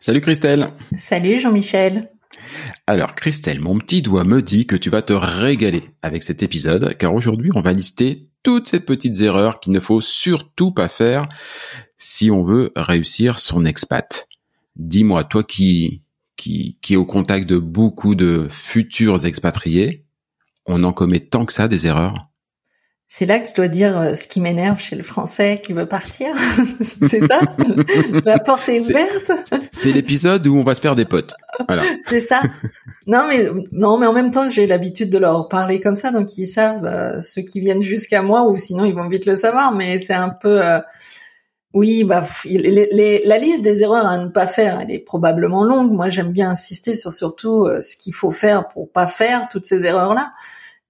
Salut 0.00 0.20
Christelle. 0.20 0.68
Salut 0.96 1.40
Jean-Michel. 1.40 2.10
Alors 2.86 3.16
Christelle, 3.16 3.60
mon 3.60 3.78
petit 3.78 4.00
doigt 4.00 4.24
me 4.24 4.42
dit 4.42 4.66
que 4.66 4.76
tu 4.76 4.90
vas 4.90 5.02
te 5.02 5.12
régaler 5.12 5.90
avec 6.02 6.22
cet 6.22 6.42
épisode, 6.42 6.96
car 6.96 7.14
aujourd'hui 7.14 7.50
on 7.54 7.60
va 7.60 7.72
lister 7.72 8.28
toutes 8.44 8.68
ces 8.68 8.78
petites 8.78 9.20
erreurs 9.22 9.58
qu'il 9.58 9.72
ne 9.72 9.80
faut 9.80 10.00
surtout 10.00 10.70
pas 10.70 10.88
faire 10.88 11.28
si 11.96 12.30
on 12.30 12.44
veut 12.44 12.72
réussir 12.76 13.40
son 13.40 13.64
expat. 13.64 14.28
Dis-moi, 14.76 15.24
toi 15.24 15.42
qui, 15.42 16.04
qui, 16.36 16.78
qui 16.80 16.94
est 16.94 16.96
au 16.96 17.04
contact 17.04 17.48
de 17.48 17.58
beaucoup 17.58 18.14
de 18.14 18.46
futurs 18.50 19.26
expatriés, 19.26 20.04
on 20.64 20.84
en 20.84 20.92
commet 20.92 21.20
tant 21.20 21.44
que 21.44 21.52
ça 21.52 21.66
des 21.66 21.88
erreurs? 21.88 22.27
C'est 23.10 23.24
là 23.24 23.40
que 23.40 23.48
je 23.48 23.54
dois 23.54 23.68
dire 23.68 23.98
euh, 23.98 24.14
ce 24.14 24.28
qui 24.28 24.38
m'énerve 24.38 24.78
chez 24.78 24.94
le 24.94 25.02
français 25.02 25.62
qui 25.64 25.72
veut 25.72 25.86
partir. 25.86 26.28
c'est 26.80 27.26
ça? 27.26 27.40
La 28.26 28.38
porte 28.38 28.68
est 28.68 28.80
ouverte? 28.80 29.32
C'est 29.72 29.92
l'épisode 29.92 30.46
où 30.46 30.58
on 30.58 30.62
va 30.62 30.74
se 30.74 30.82
faire 30.82 30.94
des 30.94 31.06
potes. 31.06 31.34
Voilà. 31.66 31.84
c'est 32.02 32.20
ça. 32.20 32.42
Non 33.06 33.24
mais 33.26 33.48
non 33.72 33.96
mais 33.96 34.06
en 34.06 34.12
même 34.12 34.30
temps, 34.30 34.46
j'ai 34.48 34.66
l'habitude 34.66 35.08
de 35.08 35.16
leur 35.16 35.48
parler 35.48 35.80
comme 35.80 35.96
ça 35.96 36.10
donc 36.10 36.36
ils 36.36 36.46
savent 36.46 36.84
euh, 36.84 37.22
ceux 37.22 37.40
qui 37.40 37.60
viennent 37.60 37.80
jusqu'à 37.80 38.20
moi 38.20 38.46
ou 38.46 38.58
sinon 38.58 38.84
ils 38.84 38.94
vont 38.94 39.08
vite 39.08 39.24
le 39.24 39.36
savoir 39.36 39.74
mais 39.74 39.98
c'est 39.98 40.12
un 40.12 40.28
peu 40.28 40.62
euh, 40.62 40.78
oui, 41.72 42.04
bah 42.04 42.24
la 42.44 43.38
liste 43.38 43.62
des 43.62 43.82
erreurs 43.82 44.06
à 44.06 44.18
ne 44.18 44.28
pas 44.28 44.46
faire, 44.46 44.80
elle 44.80 44.90
est 44.90 44.98
probablement 44.98 45.64
longue. 45.64 45.92
Moi, 45.92 46.08
j'aime 46.08 46.32
bien 46.32 46.50
insister 46.50 46.94
sur 46.94 47.12
surtout 47.12 47.68
ce 47.82 47.96
qu'il 47.96 48.14
faut 48.14 48.30
faire 48.30 48.68
pour 48.68 48.90
pas 48.90 49.06
faire 49.06 49.48
toutes 49.50 49.66
ces 49.66 49.84
erreurs-là. 49.84 50.32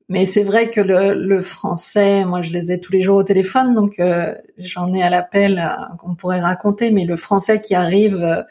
Mais 0.08 0.24
c'est 0.24 0.42
vrai 0.42 0.70
que 0.70 0.80
le, 0.80 1.12
le, 1.14 1.42
français, 1.42 2.24
moi 2.24 2.40
je 2.40 2.50
les 2.52 2.72
ai 2.72 2.80
tous 2.80 2.92
les 2.92 3.00
jours 3.02 3.18
au 3.18 3.24
téléphone, 3.24 3.74
donc 3.74 3.98
euh, 3.98 4.34
j'en 4.56 4.94
ai 4.94 5.02
à 5.02 5.10
l'appel 5.10 5.58
euh, 5.58 5.96
qu'on 5.98 6.14
pourrait 6.14 6.40
raconter. 6.40 6.90
Mais 6.90 7.04
le 7.04 7.16
français 7.16 7.60
qui 7.60 7.74
arrive 7.74 8.16
euh, 8.22 8.42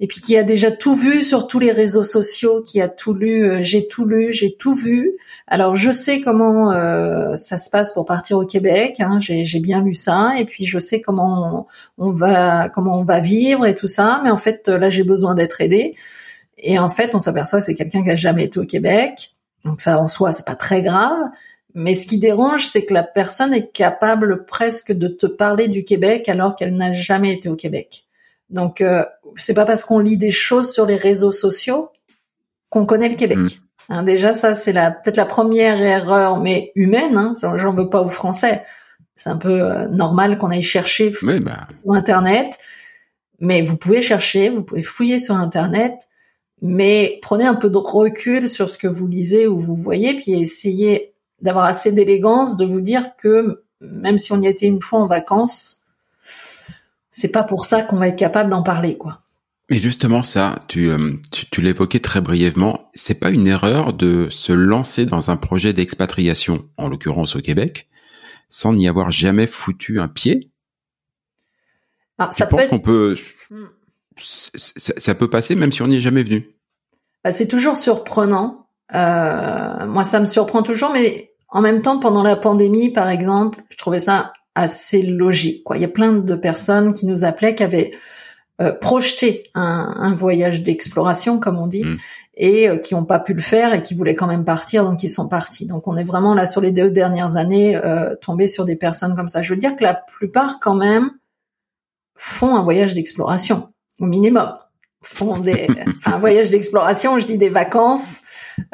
et 0.00 0.08
puis 0.08 0.20
qui 0.20 0.36
a 0.36 0.42
déjà 0.42 0.72
tout 0.72 0.96
vu 0.96 1.22
sur 1.22 1.46
tous 1.46 1.60
les 1.60 1.70
réseaux 1.70 2.02
sociaux, 2.02 2.62
qui 2.62 2.80
a 2.80 2.88
tout 2.88 3.14
lu, 3.14 3.62
j'ai 3.62 3.86
tout 3.86 4.04
lu, 4.04 4.32
j'ai 4.32 4.56
tout 4.56 4.74
vu. 4.74 5.12
Alors 5.46 5.76
je 5.76 5.92
sais 5.92 6.20
comment 6.22 6.72
ça 7.36 7.58
se 7.58 7.70
passe 7.70 7.92
pour 7.92 8.06
partir 8.06 8.38
au 8.38 8.46
Québec, 8.46 8.96
hein, 9.00 9.18
j'ai 9.20 9.60
bien 9.60 9.82
lu 9.84 9.94
ça, 9.94 10.32
et 10.38 10.46
puis 10.46 10.64
je 10.64 10.78
sais 10.78 11.02
comment 11.02 11.66
on, 11.98 12.06
on, 12.06 12.12
va 12.12 12.70
comment 12.70 12.98
on 12.98 13.04
va 13.04 13.20
vivre 13.20 13.66
et 13.66 13.74
tout 13.74 13.88
ça. 13.88 14.20
Mais 14.24 14.30
en 14.30 14.38
fait 14.38 14.68
là 14.68 14.88
j'ai 14.90 15.04
besoin 15.04 15.34
d'être 15.34 15.60
aidé. 15.60 15.94
Et 16.58 16.78
en 16.78 16.90
fait 16.90 17.14
on 17.14 17.18
s'aperçoit 17.18 17.60
que 17.60 17.66
c'est 17.66 17.74
quelqu'un 17.74 18.02
qui 18.02 18.10
a 18.10 18.16
jamais 18.16 18.44
été 18.44 18.58
au 18.58 18.64
Québec 18.64 19.34
donc 19.64 19.80
ça 19.80 19.98
en 19.98 20.08
soi, 20.08 20.32
c'est 20.32 20.46
pas 20.46 20.56
très 20.56 20.82
grave. 20.82 21.30
Mais 21.74 21.94
ce 21.94 22.06
qui 22.06 22.18
dérange, 22.18 22.66
c'est 22.66 22.84
que 22.84 22.92
la 22.92 23.02
personne 23.02 23.54
est 23.54 23.70
capable 23.70 24.44
presque 24.44 24.92
de 24.92 25.08
te 25.08 25.26
parler 25.26 25.68
du 25.68 25.84
Québec 25.84 26.28
alors 26.28 26.56
qu'elle 26.56 26.76
n'a 26.76 26.92
jamais 26.92 27.32
été 27.32 27.48
au 27.48 27.56
Québec. 27.56 28.06
Donc 28.48 28.80
euh, 28.80 29.04
c'est 29.36 29.54
pas 29.54 29.64
parce 29.64 29.84
qu'on 29.84 30.00
lit 30.00 30.16
des 30.16 30.32
choses 30.32 30.72
sur 30.72 30.86
les 30.86 30.96
réseaux 30.96 31.30
sociaux 31.30 31.90
qu'on 32.68 32.86
connaît 32.86 33.08
le 33.08 33.14
Québec. 33.14 33.38
Mm. 33.38 33.48
Hein, 33.90 34.02
déjà 34.02 34.34
ça 34.34 34.54
c'est 34.54 34.72
la 34.72 34.90
peut-être 34.90 35.16
la 35.16 35.26
première 35.26 35.80
erreur, 35.80 36.38
mais 36.38 36.72
humaine. 36.74 37.16
Hein, 37.16 37.36
J'en 37.40 37.72
veux 37.72 37.88
pas 37.88 38.00
aux 38.00 38.08
Français. 38.08 38.64
C'est 39.14 39.30
un 39.30 39.36
peu 39.36 39.62
euh, 39.62 39.86
normal 39.88 40.38
qu'on 40.38 40.50
aille 40.50 40.62
chercher 40.62 41.12
sur 41.12 41.40
bah. 41.40 41.68
Internet. 41.88 42.58
Mais 43.38 43.62
vous 43.62 43.76
pouvez 43.76 44.02
chercher, 44.02 44.50
vous 44.50 44.62
pouvez 44.62 44.82
fouiller 44.82 45.18
sur 45.18 45.34
Internet 45.34 46.09
mais 46.62 47.18
prenez 47.22 47.44
un 47.44 47.54
peu 47.54 47.70
de 47.70 47.76
recul 47.76 48.48
sur 48.48 48.70
ce 48.70 48.78
que 48.78 48.86
vous 48.86 49.06
lisez 49.06 49.46
ou 49.46 49.58
vous 49.58 49.76
voyez, 49.76 50.14
puis 50.14 50.32
essayez 50.32 51.14
d'avoir 51.40 51.64
assez 51.64 51.92
d'élégance 51.92 52.56
de 52.56 52.66
vous 52.66 52.80
dire 52.80 53.16
que 53.16 53.62
même 53.80 54.18
si 54.18 54.32
on 54.32 54.42
y 54.42 54.46
été 54.46 54.66
une 54.66 54.82
fois 54.82 55.00
en 55.00 55.06
vacances, 55.06 55.86
c'est 57.10 57.32
pas 57.32 57.42
pour 57.42 57.64
ça 57.64 57.82
qu'on 57.82 57.96
va 57.96 58.08
être 58.08 58.18
capable 58.18 58.50
d'en 58.50 58.62
parler, 58.62 58.96
quoi. 58.96 59.22
Mais 59.70 59.78
justement, 59.78 60.24
ça, 60.24 60.58
tu, 60.66 60.90
euh, 60.90 61.14
tu, 61.30 61.46
tu 61.48 61.60
l'évoquais 61.60 62.00
très 62.00 62.20
brièvement, 62.20 62.90
c'est 62.92 63.20
pas 63.20 63.30
une 63.30 63.46
erreur 63.46 63.92
de 63.92 64.26
se 64.28 64.52
lancer 64.52 65.06
dans 65.06 65.30
un 65.30 65.36
projet 65.36 65.72
d'expatriation, 65.72 66.68
en 66.76 66.88
l'occurrence 66.88 67.36
au 67.36 67.40
Québec, 67.40 67.88
sans 68.48 68.74
n'y 68.74 68.88
avoir 68.88 69.12
jamais 69.12 69.46
foutu 69.46 70.00
un 70.00 70.08
pied. 70.08 70.50
Alors, 72.18 72.32
ça 72.32 72.46
peut 72.46 72.56
qu'on 72.68 72.80
peut 72.80 73.16
ça, 74.20 75.14
peut 75.14 75.30
passer 75.30 75.54
même 75.54 75.72
si 75.72 75.82
on 75.82 75.88
n'y 75.88 75.96
est 75.96 76.00
jamais 76.00 76.22
venu. 76.22 76.50
Bah, 77.24 77.30
c'est 77.30 77.48
toujours 77.48 77.76
surprenant. 77.76 78.66
Euh, 78.94 79.86
moi, 79.86 80.04
ça 80.04 80.20
me 80.20 80.26
surprend 80.26 80.62
toujours, 80.62 80.90
mais 80.92 81.32
en 81.48 81.60
même 81.60 81.82
temps, 81.82 81.98
pendant 81.98 82.22
la 82.22 82.36
pandémie, 82.36 82.90
par 82.90 83.08
exemple, 83.08 83.62
je 83.70 83.76
trouvais 83.76 84.00
ça 84.00 84.32
assez 84.54 85.02
logique. 85.02 85.64
Quoi. 85.64 85.76
Il 85.76 85.82
y 85.82 85.84
a 85.84 85.88
plein 85.88 86.12
de 86.12 86.34
personnes 86.34 86.92
qui 86.92 87.06
nous 87.06 87.24
appelaient, 87.24 87.54
qui 87.54 87.62
avaient 87.62 87.92
euh, 88.60 88.72
projeté 88.72 89.50
un, 89.54 89.94
un 89.96 90.12
voyage 90.12 90.62
d'exploration, 90.62 91.38
comme 91.38 91.58
on 91.58 91.66
dit, 91.66 91.82
mm. 91.82 91.96
et 92.34 92.68
euh, 92.68 92.76
qui 92.76 92.94
n'ont 92.94 93.06
pas 93.06 93.18
pu 93.18 93.32
le 93.32 93.40
faire 93.40 93.72
et 93.72 93.82
qui 93.82 93.94
voulaient 93.94 94.14
quand 94.14 94.26
même 94.26 94.44
partir, 94.44 94.84
donc 94.84 95.02
ils 95.02 95.08
sont 95.08 95.28
partis. 95.28 95.66
Donc 95.66 95.88
on 95.88 95.96
est 95.96 96.04
vraiment 96.04 96.34
là 96.34 96.44
sur 96.44 96.60
les 96.60 96.70
deux 96.70 96.90
dernières 96.90 97.36
années 97.36 97.76
euh, 97.76 98.14
tombé 98.16 98.48
sur 98.48 98.66
des 98.66 98.76
personnes 98.76 99.16
comme 99.16 99.28
ça. 99.28 99.40
Je 99.40 99.54
veux 99.54 99.58
dire 99.58 99.76
que 99.76 99.82
la 99.82 99.94
plupart, 99.94 100.60
quand 100.60 100.74
même, 100.74 101.10
font 102.16 102.54
un 102.54 102.62
voyage 102.62 102.94
d'exploration 102.94 103.72
au 104.00 104.06
minimum, 104.06 104.56
font 105.02 105.38
des, 105.38 105.68
enfin, 105.98 106.16
un 106.16 106.18
voyage 106.18 106.50
d'exploration, 106.50 107.18
je 107.18 107.26
dis 107.26 107.38
des 107.38 107.50
vacances 107.50 108.22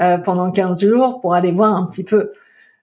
euh, 0.00 0.18
pendant 0.18 0.50
15 0.50 0.84
jours 0.84 1.20
pour 1.20 1.34
aller 1.34 1.52
voir 1.52 1.74
un 1.74 1.84
petit 1.86 2.04
peu. 2.04 2.32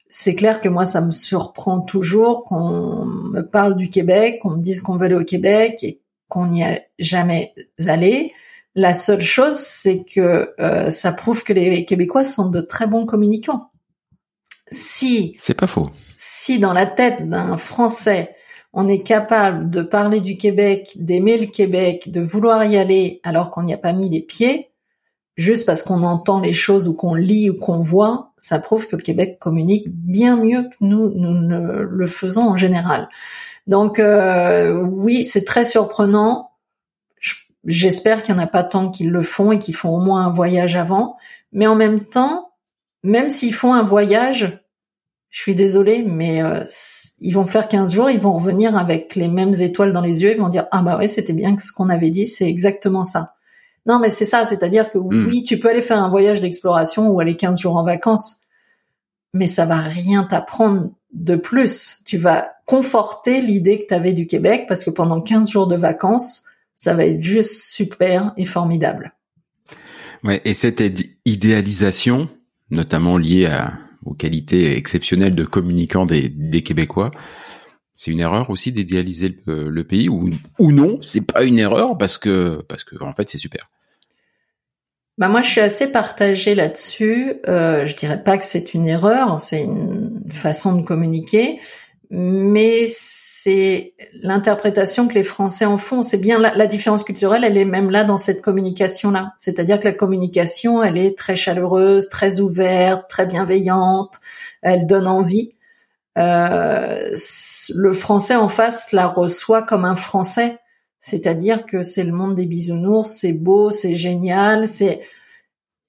C'est 0.10 0.36
clair 0.36 0.62
que 0.62 0.70
moi, 0.70 0.86
ça 0.86 1.02
me 1.02 1.12
surprend 1.12 1.80
toujours 1.82 2.44
qu'on 2.44 3.06
me 3.06 3.42
parle 3.42 3.76
du 3.76 3.90
Québec, 3.90 4.40
qu'on 4.42 4.52
me 4.52 4.62
dise 4.62 4.82
qu'on 4.82 4.96
veut 4.96 5.06
aller 5.06 5.16
au 5.16 5.24
Québec 5.24 5.84
et 5.84 6.02
qu'on 6.28 6.46
n'y 6.46 6.64
a 6.64 6.80
jamais 7.00 7.54
allé. 7.88 8.32
La 8.76 8.94
seule 8.94 9.22
chose, 9.22 9.56
c'est 9.56 10.04
que 10.04 10.54
euh, 10.60 10.90
ça 10.90 11.12
prouve 11.12 11.44
que 11.44 11.54
les 11.54 11.86
Québécois 11.86 12.24
sont 12.24 12.50
de 12.50 12.62
très 12.62 12.88
bons 12.88 13.06
communicants. 13.06 13.72
Si 14.72 15.36
c'est 15.40 15.54
pas 15.54 15.68
faux. 15.68 15.90
Si 16.18 16.60
dans 16.60 16.74
la 16.74 16.86
tête 16.86 17.28
d'un 17.30 17.58
Français 17.58 18.36
on 18.74 18.88
est 18.88 19.04
capable 19.04 19.70
de 19.70 19.84
parler 19.84 20.20
du 20.20 20.36
Québec, 20.36 20.94
d'aimer 20.96 21.38
le 21.38 21.46
Québec, 21.46 22.10
de 22.12 22.22
vouloir 22.22 22.66
y 22.66 22.78
aller 22.78 23.22
alors 23.24 23.52
qu'on 23.52 23.64
n'y 23.64 23.74
a 23.74 23.78
pas 23.78 23.94
mis 23.94 24.10
les 24.10 24.22
pieds, 24.22 24.72
juste 25.36 25.66
parce 25.66 25.84
qu'on 25.84 26.02
entend 26.02 26.40
les 26.40 26.54
choses 26.54 26.88
ou 26.88 26.96
qu'on 26.96 27.14
lit 27.14 27.52
ou 27.52 27.56
qu'on 27.56 27.80
voit, 27.80 28.34
ça 28.40 28.60
prouve 28.60 28.88
que 28.88 28.96
le 28.96 29.04
Québec 29.04 29.38
communique 29.40 29.88
bien 29.90 30.38
mieux 30.38 30.64
que 30.64 30.76
nous, 30.82 31.10
nous 31.10 31.34
ne 31.34 31.82
le 31.84 32.08
faisons 32.08 32.50
en 32.50 32.58
général. 32.58 33.10
Donc 33.68 34.00
euh, 34.00 34.82
oui, 34.82 35.24
c'est 35.24 35.46
très 35.46 35.66
surprenant. 35.66 36.52
J'espère 37.66 38.24
qu'il 38.24 38.36
n'y 38.36 38.42
en 38.42 38.44
a 38.44 38.48
pas 38.48 38.64
tant 38.64 38.90
qui 38.90 39.06
le 39.06 39.22
font 39.22 39.52
et 39.52 39.60
qui 39.60 39.72
font 39.72 39.96
au 39.96 40.00
moins 40.00 40.26
un 40.26 40.32
voyage 40.32 40.76
avant. 40.76 41.16
Mais 41.54 41.68
en 41.68 41.76
même 41.76 42.04
temps, 42.04 42.52
même 43.04 43.30
s'ils 43.30 43.54
font 43.54 43.74
un 43.74 43.84
voyage, 43.84 44.63
je 45.34 45.42
suis 45.42 45.56
désolée, 45.56 46.04
mais 46.04 46.44
euh, 46.44 46.64
ils 47.20 47.32
vont 47.32 47.48
faire 47.48 47.68
15 47.68 47.96
jours, 47.96 48.08
ils 48.12 48.20
vont 48.20 48.34
revenir 48.34 48.78
avec 48.78 49.16
les 49.16 49.28
mêmes 49.28 49.56
étoiles 49.56 49.92
dans 49.92 50.02
les 50.02 50.22
yeux, 50.22 50.32
ils 50.32 50.40
vont 50.40 50.48
dire 50.48 50.68
ah 50.70 50.84
bah 50.84 50.96
ouais 50.96 51.08
c'était 51.08 51.34
bien 51.34 51.58
ce 51.58 51.72
qu'on 51.74 51.90
avait 51.90 52.12
dit, 52.12 52.28
c'est 52.28 52.48
exactement 52.48 53.04
ça. 53.04 53.34
Non 53.88 53.98
mais 53.98 54.12
c'est 54.12 54.28
ça, 54.28 54.46
c'est-à-dire 54.46 54.92
que 54.92 55.00
hmm. 55.00 55.26
oui 55.26 55.42
tu 55.42 55.58
peux 55.58 55.72
aller 55.72 55.82
faire 55.82 55.98
un 55.98 56.08
voyage 56.08 56.40
d'exploration 56.40 57.10
ou 57.10 57.20
aller 57.20 57.36
15 57.36 57.60
jours 57.60 57.78
en 57.78 57.84
vacances, 57.84 58.42
mais 59.34 59.48
ça 59.48 59.66
va 59.66 59.78
rien 59.78 60.24
t'apprendre 60.24 60.92
de 61.14 61.36
plus. 61.36 62.04
Tu 62.06 62.18
vas 62.18 62.52
conforter 62.68 63.42
l'idée 63.42 63.80
que 63.80 63.88
tu 63.88 63.94
avais 63.96 64.14
du 64.14 64.28
Québec 64.28 64.66
parce 64.68 64.84
que 64.84 64.92
pendant 64.92 65.20
15 65.20 65.50
jours 65.50 65.66
de 65.66 65.76
vacances, 65.76 66.44
ça 66.76 66.94
va 66.94 67.08
être 67.08 67.24
juste 67.24 67.72
super 67.72 68.34
et 68.38 68.46
formidable. 68.46 69.16
Ouais, 70.24 70.42
et 70.46 70.54
cette 70.54 70.84
idéalisation, 71.26 72.30
notamment 72.70 73.18
liée 73.18 73.48
à, 73.48 73.74
aux 74.06 74.14
qualités 74.14 74.78
exceptionnelles 74.78 75.36
de 75.36 75.46
communicants 75.46 76.06
des, 76.06 76.30
des 76.30 76.62
Québécois, 76.62 77.12
c'est 77.96 78.12
une 78.12 78.20
erreur 78.20 78.50
aussi 78.50 78.72
d'idéaliser 78.72 79.38
le, 79.46 79.84
pays 79.84 80.10
ou, 80.10 80.30
ou 80.60 80.72
non, 80.72 81.00
c'est 81.02 81.22
pas 81.22 81.44
une 81.44 81.60
erreur 81.60 81.98
parce 81.98 82.18
que 82.18 82.64
parce 82.68 82.84
que 82.84 83.02
en 83.04 83.14
fait 83.14 83.30
c'est 83.30 83.38
super. 83.38 83.68
Bah 85.20 85.28
moi 85.28 85.42
je 85.42 85.50
suis 85.50 85.62
assez 85.62 85.92
partagée 85.92 86.56
là-dessus. 86.56 87.36
Euh, 87.48 87.86
je 87.86 87.96
dirais 87.96 88.24
pas 88.24 88.38
que 88.40 88.46
c'est 88.46 88.74
une 88.74 88.88
erreur, 88.88 89.40
c'est 89.40 89.64
une 89.64 90.24
façon 90.32 90.76
de 90.76 90.82
communiquer 90.82 91.60
mais 92.16 92.86
c'est 92.86 93.96
l'interprétation 94.22 95.08
que 95.08 95.16
les 95.16 95.24
Français 95.24 95.66
en 95.66 95.80
font. 95.80 96.04
C'est 96.04 96.20
bien 96.20 96.38
la, 96.38 96.68
différence 96.68 97.04
culturelle, 97.04 97.44
elle 97.44 97.58
est 97.58 97.66
même 97.66 97.90
là 97.90 98.04
dans 98.04 98.18
cette 98.18 98.44
communication-là. 98.44 99.34
C'est-à-dire 99.36 99.80
que 99.80 99.86
la 99.86 99.94
communication, 99.94 100.84
elle 100.84 101.00
est 101.00 101.18
très 101.18 101.36
chaleureuse, 101.36 102.10
très 102.10 102.40
ouverte, 102.40 103.10
très 103.10 103.26
bienveillante, 103.26 104.20
elle 104.62 104.86
donne 104.86 105.08
envie. 105.08 105.56
Euh, 106.20 107.16
le 107.74 107.94
Français 107.94 108.36
en 108.36 108.48
face 108.48 108.92
la 108.92 109.08
reçoit 109.08 109.64
comme 109.64 109.84
un 109.84 109.96
Français, 109.96 110.60
c'est-à-dire 111.00 111.66
que 111.66 111.82
c'est 111.82 112.04
le 112.04 112.12
monde 112.12 112.36
des 112.36 112.46
bisounours, 112.46 113.10
c'est 113.10 113.34
beau, 113.34 113.72
c'est 113.72 113.96
génial, 113.96 114.68
c'est 114.68 115.02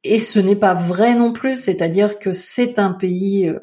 et 0.04 0.18
ce 0.18 0.40
n'est 0.40 0.56
pas 0.56 0.72
vrai 0.72 1.14
non 1.14 1.34
plus, 1.34 1.58
c'est-à-dire 1.58 2.18
que 2.18 2.32
c'est 2.32 2.78
un 2.78 2.92
pays 2.92 3.46
euh, 3.46 3.58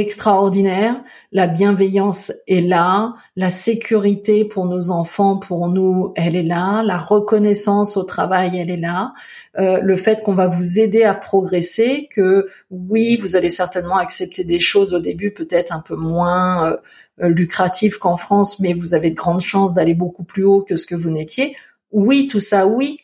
extraordinaire. 0.00 1.02
La 1.32 1.46
bienveillance 1.46 2.32
est 2.46 2.60
là, 2.60 3.14
la 3.36 3.50
sécurité 3.50 4.44
pour 4.44 4.66
nos 4.66 4.90
enfants, 4.90 5.36
pour 5.36 5.68
nous, 5.68 6.12
elle 6.16 6.36
est 6.36 6.42
là, 6.42 6.82
la 6.82 6.98
reconnaissance 6.98 7.96
au 7.96 8.02
travail, 8.02 8.56
elle 8.56 8.70
est 8.70 8.76
là. 8.76 9.14
Euh, 9.58 9.80
le 9.80 9.96
fait 9.96 10.22
qu'on 10.22 10.34
va 10.34 10.46
vous 10.46 10.78
aider 10.80 11.02
à 11.02 11.14
progresser, 11.14 12.08
que 12.14 12.48
oui, 12.70 13.16
vous 13.16 13.36
allez 13.36 13.50
certainement 13.50 13.96
accepter 13.96 14.44
des 14.44 14.58
choses 14.58 14.94
au 14.94 15.00
début 15.00 15.32
peut-être 15.32 15.72
un 15.72 15.80
peu 15.80 15.96
moins 15.96 16.66
euh, 16.66 16.76
euh, 17.22 17.28
lucratives 17.28 17.98
qu'en 17.98 18.16
France, 18.16 18.60
mais 18.60 18.72
vous 18.72 18.94
avez 18.94 19.10
de 19.10 19.16
grandes 19.16 19.40
chances 19.40 19.74
d'aller 19.74 19.94
beaucoup 19.94 20.24
plus 20.24 20.44
haut 20.44 20.62
que 20.62 20.76
ce 20.76 20.86
que 20.86 20.94
vous 20.94 21.10
n'étiez. 21.10 21.56
Oui, 21.90 22.28
tout 22.28 22.40
ça, 22.40 22.66
oui. 22.66 23.00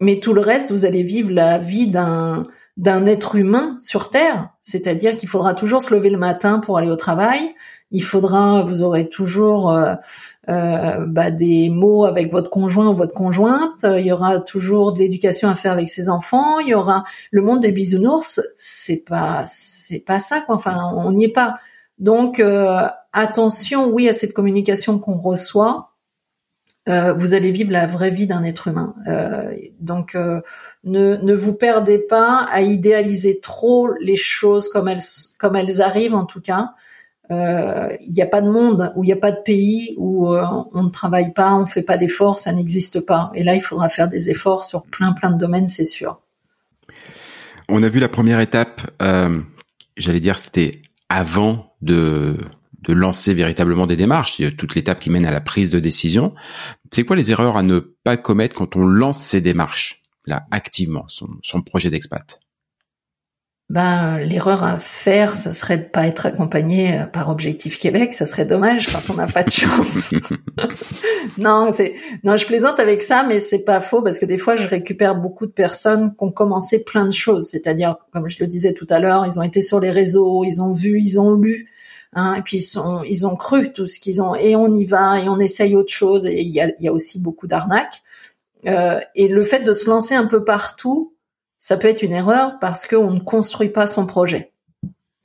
Mais 0.00 0.20
tout 0.20 0.34
le 0.34 0.40
reste, 0.40 0.70
vous 0.70 0.84
allez 0.84 1.02
vivre 1.02 1.30
la 1.30 1.58
vie 1.58 1.86
d'un 1.86 2.46
d'un 2.76 3.06
être 3.06 3.36
humain 3.36 3.74
sur 3.78 4.10
Terre, 4.10 4.48
c'est-à-dire 4.62 5.16
qu'il 5.16 5.28
faudra 5.28 5.54
toujours 5.54 5.82
se 5.82 5.94
lever 5.94 6.10
le 6.10 6.18
matin 6.18 6.58
pour 6.58 6.78
aller 6.78 6.90
au 6.90 6.96
travail, 6.96 7.54
il 7.92 8.02
faudra, 8.02 8.62
vous 8.62 8.82
aurez 8.82 9.08
toujours 9.10 9.70
euh, 9.70 9.94
euh, 10.48 11.04
bah, 11.06 11.30
des 11.30 11.68
mots 11.68 12.06
avec 12.06 12.32
votre 12.32 12.48
conjoint 12.48 12.88
ou 12.88 12.94
votre 12.94 13.12
conjointe, 13.12 13.84
il 13.84 14.06
y 14.06 14.12
aura 14.12 14.40
toujours 14.40 14.94
de 14.94 14.98
l'éducation 14.98 15.50
à 15.50 15.54
faire 15.54 15.72
avec 15.72 15.90
ses 15.90 16.08
enfants, 16.08 16.58
il 16.58 16.68
y 16.68 16.74
aura 16.74 17.04
le 17.30 17.42
monde 17.42 17.60
des 17.60 17.70
bisounours, 17.70 18.40
c'est 18.56 19.04
pas 19.04 19.44
c'est 19.46 20.00
pas 20.00 20.18
ça 20.18 20.40
quoi, 20.40 20.54
enfin 20.54 20.92
on 20.96 21.12
n'y 21.12 21.24
est 21.24 21.32
pas. 21.32 21.58
Donc 21.98 22.40
euh, 22.40 22.88
attention, 23.12 23.86
oui 23.88 24.08
à 24.08 24.14
cette 24.14 24.32
communication 24.32 24.98
qu'on 24.98 25.18
reçoit, 25.18 25.91
euh, 26.88 27.12
vous 27.12 27.34
allez 27.34 27.52
vivre 27.52 27.70
la 27.70 27.86
vraie 27.86 28.10
vie 28.10 28.26
d'un 28.26 28.42
être 28.42 28.66
humain. 28.66 28.94
Euh, 29.06 29.54
donc, 29.78 30.16
euh, 30.16 30.40
ne, 30.82 31.16
ne 31.16 31.34
vous 31.34 31.54
perdez 31.54 31.98
pas 31.98 32.48
à 32.50 32.60
idéaliser 32.60 33.38
trop 33.40 33.88
les 34.00 34.16
choses 34.16 34.68
comme 34.68 34.88
elles, 34.88 35.02
comme 35.38 35.54
elles 35.54 35.80
arrivent 35.80 36.14
en 36.14 36.24
tout 36.24 36.40
cas. 36.40 36.72
Il 37.30 38.12
n'y 38.12 38.20
a 38.20 38.26
pas 38.26 38.42
de 38.42 38.50
monde 38.50 38.92
où 38.94 39.04
il 39.04 39.06
n'y 39.06 39.12
a 39.14 39.16
pas 39.16 39.32
de 39.32 39.40
pays 39.42 39.94
où 39.96 40.28
on 40.28 40.82
ne 40.82 40.90
travaille 40.90 41.32
pas, 41.32 41.54
on 41.54 41.60
ne 41.60 41.66
fait 41.66 41.80
pas 41.80 41.96
d'efforts, 41.96 42.38
ça 42.38 42.52
n'existe 42.52 43.00
pas. 43.00 43.32
Et 43.34 43.42
là, 43.42 43.54
il 43.54 43.62
faudra 43.62 43.88
faire 43.88 44.06
des 44.06 44.28
efforts 44.28 44.64
sur 44.64 44.82
plein 44.82 45.12
plein 45.12 45.30
de 45.30 45.38
domaines, 45.38 45.66
c'est 45.66 45.84
sûr. 45.84 46.20
On 47.70 47.82
a 47.82 47.88
vu 47.88 48.00
la 48.00 48.10
première 48.10 48.38
étape. 48.38 48.82
J'allais 49.96 50.20
dire, 50.20 50.36
c'était 50.36 50.82
avant 51.08 51.72
de 51.80 52.36
de 52.82 52.92
lancer 52.92 53.34
véritablement 53.34 53.86
des 53.86 53.96
démarches, 53.96 54.42
toute 54.56 54.74
l'étape 54.74 55.00
qui 55.00 55.10
mène 55.10 55.26
à 55.26 55.30
la 55.30 55.40
prise 55.40 55.70
de 55.70 55.80
décision. 55.80 56.34
C'est 56.92 57.04
quoi 57.04 57.16
les 57.16 57.30
erreurs 57.30 57.56
à 57.56 57.62
ne 57.62 57.78
pas 57.78 58.16
commettre 58.16 58.56
quand 58.56 58.76
on 58.76 58.84
lance 58.84 59.18
ces 59.18 59.40
démarches, 59.40 60.02
là, 60.26 60.44
activement, 60.50 61.04
son, 61.08 61.28
son 61.42 61.62
projet 61.62 61.90
d'expat? 61.90 62.40
Ben, 63.72 64.18
l'erreur 64.18 64.64
à 64.64 64.78
faire, 64.78 65.34
ça 65.34 65.54
serait 65.54 65.78
de 65.78 65.84
pas 65.84 66.06
être 66.06 66.26
accompagné 66.26 66.92
euh, 66.92 67.06
par 67.06 67.30
Objectif 67.30 67.78
Québec. 67.78 68.12
Ça 68.12 68.26
serait 68.26 68.44
dommage 68.44 68.88
quand 68.92 69.00
on 69.08 69.16
n'a 69.16 69.26
pas 69.26 69.42
de 69.42 69.50
chance. 69.50 70.10
non, 71.38 71.70
c'est 71.72 71.94
non, 72.22 72.36
je 72.36 72.44
plaisante 72.44 72.78
avec 72.80 73.02
ça, 73.02 73.24
mais 73.26 73.40
c'est 73.40 73.64
pas 73.64 73.80
faux 73.80 74.02
parce 74.02 74.18
que 74.18 74.26
des 74.26 74.36
fois, 74.36 74.56
je 74.56 74.68
récupère 74.68 75.14
beaucoup 75.14 75.46
de 75.46 75.52
personnes 75.52 76.10
qui 76.10 76.22
ont 76.22 76.30
commencé 76.30 76.84
plein 76.84 77.06
de 77.06 77.12
choses. 77.12 77.46
C'est-à-dire, 77.46 77.96
comme 78.12 78.28
je 78.28 78.40
le 78.40 78.46
disais 78.46 78.74
tout 78.74 78.86
à 78.90 78.98
l'heure, 78.98 79.24
ils 79.24 79.38
ont 79.38 79.42
été 79.42 79.62
sur 79.62 79.80
les 79.80 79.90
réseaux, 79.90 80.44
ils 80.44 80.60
ont 80.60 80.72
vu, 80.72 81.00
ils 81.00 81.18
ont 81.18 81.32
lu, 81.32 81.70
Hein, 82.14 82.34
et 82.34 82.42
puis 82.42 82.58
ils, 82.58 82.62
sont, 82.62 83.02
ils 83.04 83.26
ont 83.26 83.36
cru 83.36 83.72
tout 83.72 83.86
ce 83.86 83.98
qu'ils 83.98 84.20
ont 84.20 84.34
et 84.34 84.54
on 84.54 84.72
y 84.74 84.84
va 84.84 85.20
et 85.20 85.28
on 85.28 85.38
essaye 85.38 85.74
autre 85.74 85.92
chose 85.92 86.26
et 86.26 86.42
il 86.42 86.50
y 86.50 86.60
a, 86.60 86.70
y 86.78 86.88
a 86.88 86.92
aussi 86.92 87.18
beaucoup 87.18 87.46
d'arnaques. 87.46 88.02
Euh, 88.66 89.00
et 89.14 89.28
le 89.28 89.44
fait 89.44 89.60
de 89.60 89.72
se 89.72 89.88
lancer 89.88 90.14
un 90.14 90.26
peu 90.26 90.44
partout, 90.44 91.14
ça 91.58 91.76
peut 91.76 91.88
être 91.88 92.02
une 92.02 92.12
erreur 92.12 92.58
parce 92.60 92.86
qu'on 92.86 93.10
ne 93.12 93.20
construit 93.20 93.70
pas 93.70 93.86
son 93.86 94.06
projet. 94.06 94.52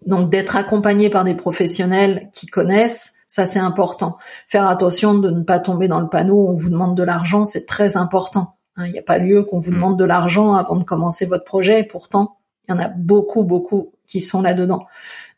Donc 0.05 0.29
d'être 0.29 0.55
accompagné 0.55 1.09
par 1.09 1.25
des 1.25 1.33
professionnels 1.33 2.29
qui 2.31 2.47
connaissent, 2.47 3.15
ça 3.27 3.45
c'est 3.45 3.59
important. 3.59 4.17
Faire 4.47 4.67
attention 4.67 5.13
de 5.15 5.29
ne 5.29 5.43
pas 5.43 5.59
tomber 5.59 5.89
dans 5.89 5.99
le 5.99 6.07
panneau 6.07 6.35
où 6.35 6.49
on 6.49 6.55
vous 6.55 6.69
demande 6.69 6.95
de 6.95 7.03
l'argent, 7.03 7.43
c'est 7.43 7.65
très 7.65 7.97
important. 7.97 8.55
Hein, 8.77 8.85
il 8.85 8.93
n'y 8.93 8.99
a 8.99 9.03
pas 9.03 9.17
lieu 9.17 9.43
qu'on 9.43 9.59
vous 9.59 9.71
mmh. 9.71 9.75
demande 9.75 9.99
de 9.99 10.05
l'argent 10.05 10.53
avant 10.53 10.77
de 10.77 10.85
commencer 10.85 11.25
votre 11.25 11.43
projet. 11.43 11.81
Et 11.81 11.83
pourtant, 11.83 12.37
il 12.67 12.71
y 12.71 12.73
en 12.73 12.79
a 12.79 12.87
beaucoup, 12.87 13.43
beaucoup 13.43 13.91
qui 14.07 14.21
sont 14.21 14.41
là-dedans. 14.41 14.85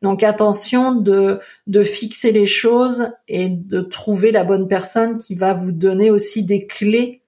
Donc 0.01 0.24
attention 0.24 0.94
de, 0.94 1.39
de 1.68 1.84
fixer 1.84 2.32
les 2.32 2.46
choses 2.46 3.10
et 3.27 3.50
de 3.50 3.82
trouver 3.82 4.32
la 4.32 4.44
bonne 4.44 4.68
personne 4.68 5.18
qui 5.18 5.36
va 5.36 5.53
vous 5.53 5.72
donner 5.72 6.10
aussi 6.10 6.44
des 6.44 6.68
clés 6.68 7.22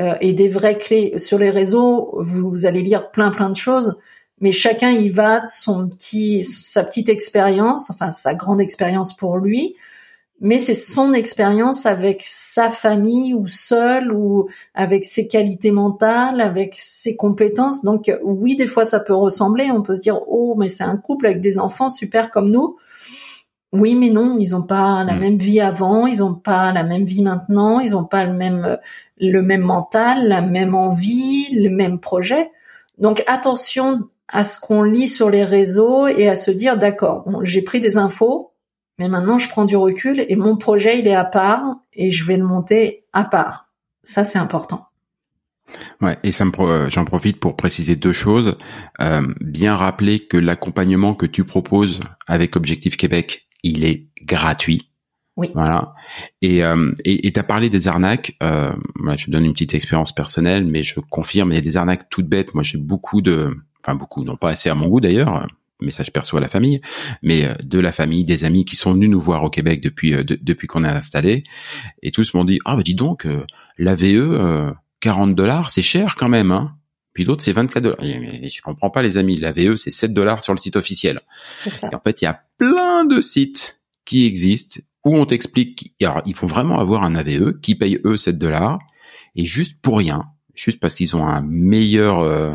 euh, 0.00 0.14
et 0.20 0.32
des 0.32 0.48
vraies 0.48 0.78
clés. 0.78 1.18
Sur 1.18 1.38
les 1.38 1.50
réseaux, 1.50 2.14
vous, 2.20 2.50
vous, 2.50 2.66
allez 2.66 2.82
lire 2.82 3.10
plein 3.10 3.30
plein 3.30 3.50
de 3.50 3.56
choses, 3.56 3.98
mais 4.40 4.52
chacun 4.52 4.90
y 4.90 5.08
va 5.08 5.40
de 5.40 5.48
son 5.48 5.88
petit, 5.88 6.44
sa 6.44 6.84
petite 6.84 7.08
expérience, 7.08 7.90
enfin 7.90 8.10
sa 8.12 8.34
grande 8.34 8.60
expérience 8.60 9.16
pour 9.16 9.38
lui 9.38 9.74
mais 10.44 10.58
c'est 10.58 10.74
son 10.74 11.14
expérience 11.14 11.86
avec 11.86 12.20
sa 12.22 12.68
famille 12.68 13.32
ou 13.32 13.46
seul 13.46 14.12
ou 14.12 14.46
avec 14.74 15.06
ses 15.06 15.26
qualités 15.26 15.70
mentales, 15.70 16.42
avec 16.42 16.74
ses 16.76 17.16
compétences. 17.16 17.82
Donc 17.82 18.12
oui, 18.22 18.54
des 18.54 18.66
fois 18.66 18.84
ça 18.84 19.00
peut 19.00 19.14
ressembler, 19.14 19.70
on 19.70 19.80
peut 19.80 19.94
se 19.94 20.02
dire 20.02 20.20
oh 20.28 20.54
mais 20.58 20.68
c'est 20.68 20.84
un 20.84 20.98
couple 20.98 21.28
avec 21.28 21.40
des 21.40 21.58
enfants 21.58 21.88
super 21.88 22.30
comme 22.30 22.50
nous. 22.50 22.76
Oui, 23.72 23.94
mais 23.94 24.10
non, 24.10 24.36
ils 24.38 24.50
n'ont 24.50 24.62
pas 24.62 25.02
la 25.02 25.14
mm. 25.14 25.18
même 25.18 25.38
vie 25.38 25.62
avant, 25.62 26.06
ils 26.06 26.18
n'ont 26.18 26.34
pas 26.34 26.72
la 26.72 26.82
même 26.82 27.06
vie 27.06 27.22
maintenant, 27.22 27.80
ils 27.80 27.92
n'ont 27.92 28.04
pas 28.04 28.26
le 28.26 28.34
même 28.34 28.76
le 29.16 29.40
même 29.40 29.62
mental, 29.62 30.28
la 30.28 30.42
même 30.42 30.74
envie, 30.74 31.54
le 31.54 31.70
même 31.70 32.00
projet. 32.00 32.50
Donc 32.98 33.24
attention 33.28 34.00
à 34.28 34.44
ce 34.44 34.60
qu'on 34.60 34.82
lit 34.82 35.08
sur 35.08 35.30
les 35.30 35.44
réseaux 35.44 36.06
et 36.06 36.28
à 36.28 36.36
se 36.36 36.50
dire 36.50 36.76
d'accord, 36.76 37.24
j'ai 37.44 37.62
pris 37.62 37.80
des 37.80 37.96
infos, 37.96 38.50
mais 38.98 39.08
maintenant, 39.08 39.38
je 39.38 39.48
prends 39.48 39.64
du 39.64 39.76
recul 39.76 40.24
et 40.28 40.36
mon 40.36 40.56
projet, 40.56 40.98
il 40.98 41.08
est 41.08 41.14
à 41.14 41.24
part 41.24 41.76
et 41.92 42.10
je 42.10 42.24
vais 42.24 42.36
le 42.36 42.44
monter 42.44 43.00
à 43.12 43.24
part. 43.24 43.68
Ça, 44.02 44.24
c'est 44.24 44.38
important. 44.38 44.86
Ouais, 46.00 46.16
et 46.22 46.30
ça 46.30 46.44
me 46.44 46.52
euh, 46.60 46.88
j'en 46.88 47.04
profite 47.04 47.40
pour 47.40 47.56
préciser 47.56 47.96
deux 47.96 48.12
choses. 48.12 48.56
Euh, 49.00 49.26
bien 49.40 49.74
rappeler 49.74 50.20
que 50.20 50.36
l'accompagnement 50.36 51.14
que 51.14 51.26
tu 51.26 51.44
proposes 51.44 52.00
avec 52.26 52.54
Objectif 52.54 52.96
Québec, 52.96 53.48
il 53.62 53.84
est 53.84 54.06
gratuit. 54.22 54.90
Oui. 55.36 55.50
Voilà. 55.54 55.94
Et 56.42 56.64
euh, 56.64 56.92
et 57.04 57.32
tu 57.32 57.40
as 57.40 57.42
parlé 57.42 57.70
des 57.70 57.88
arnaques. 57.88 58.36
Euh, 58.42 58.72
moi, 58.94 59.16
je 59.16 59.30
donne 59.30 59.44
une 59.44 59.52
petite 59.52 59.74
expérience 59.74 60.12
personnelle, 60.12 60.64
mais 60.64 60.82
je 60.82 61.00
confirme, 61.00 61.50
il 61.50 61.54
y 61.56 61.58
a 61.58 61.62
des 61.62 61.76
arnaques 61.76 62.08
toutes 62.08 62.28
bêtes. 62.28 62.54
Moi, 62.54 62.62
j'ai 62.62 62.78
beaucoup 62.78 63.20
de, 63.20 63.56
enfin 63.82 63.96
beaucoup, 63.96 64.22
non 64.22 64.36
pas 64.36 64.50
assez 64.50 64.70
à 64.70 64.74
mon 64.74 64.86
goût 64.86 65.00
d'ailleurs, 65.00 65.48
message 65.84 66.12
perso 66.12 66.36
à 66.36 66.40
la 66.40 66.48
famille, 66.48 66.80
mais 67.22 67.44
euh, 67.44 67.54
de 67.62 67.78
la 67.78 67.92
famille, 67.92 68.24
des 68.24 68.44
amis 68.44 68.64
qui 68.64 68.76
sont 68.76 68.92
venus 68.92 69.10
nous 69.10 69.20
voir 69.20 69.44
au 69.44 69.50
Québec 69.50 69.80
depuis 69.80 70.14
euh, 70.14 70.24
depuis 70.24 70.66
qu'on 70.66 70.84
est 70.84 70.88
installé, 70.88 71.44
et 72.02 72.10
tous 72.10 72.34
m'ont 72.34 72.44
dit 72.44 72.58
ah 72.64 72.76
bah 72.76 72.82
dis 72.82 72.94
donc 72.94 73.26
euh, 73.26 73.44
la 73.78 73.94
VE 73.94 74.72
40 75.00 75.34
dollars 75.34 75.70
c'est 75.70 75.82
cher 75.82 76.16
quand 76.16 76.28
même 76.28 76.50
hein. 76.50 76.76
puis 77.12 77.24
l'autre 77.24 77.42
c'est 77.42 77.52
24 77.52 77.82
dollars. 77.82 77.98
Je 78.02 78.62
comprends 78.62 78.90
pas 78.90 79.02
les 79.02 79.16
amis, 79.16 79.36
la 79.36 79.52
VE 79.52 79.76
c'est 79.76 79.90
7 79.90 80.12
dollars 80.12 80.42
sur 80.42 80.52
le 80.52 80.58
site 80.58 80.76
officiel. 80.76 81.20
Ça. 81.68 81.88
Et 81.92 81.94
en 81.94 82.00
fait, 82.00 82.22
il 82.22 82.24
y 82.24 82.28
a 82.28 82.42
plein 82.58 83.04
de 83.04 83.20
sites 83.20 83.80
qui 84.04 84.26
existent 84.26 84.80
où 85.04 85.16
on 85.16 85.26
t'explique, 85.26 85.94
alors 86.02 86.22
il 86.24 86.34
faut 86.34 86.46
vraiment 86.46 86.78
avoir 86.78 87.04
un 87.04 87.14
AVE 87.14 87.60
qui 87.60 87.74
paye 87.74 87.98
eux 88.04 88.16
7 88.16 88.38
dollars 88.38 88.78
et 89.36 89.44
juste 89.44 89.80
pour 89.82 89.98
rien, 89.98 90.24
juste 90.54 90.80
parce 90.80 90.94
qu'ils 90.94 91.16
ont 91.16 91.26
un 91.26 91.42
meilleur 91.42 92.20
euh, 92.20 92.52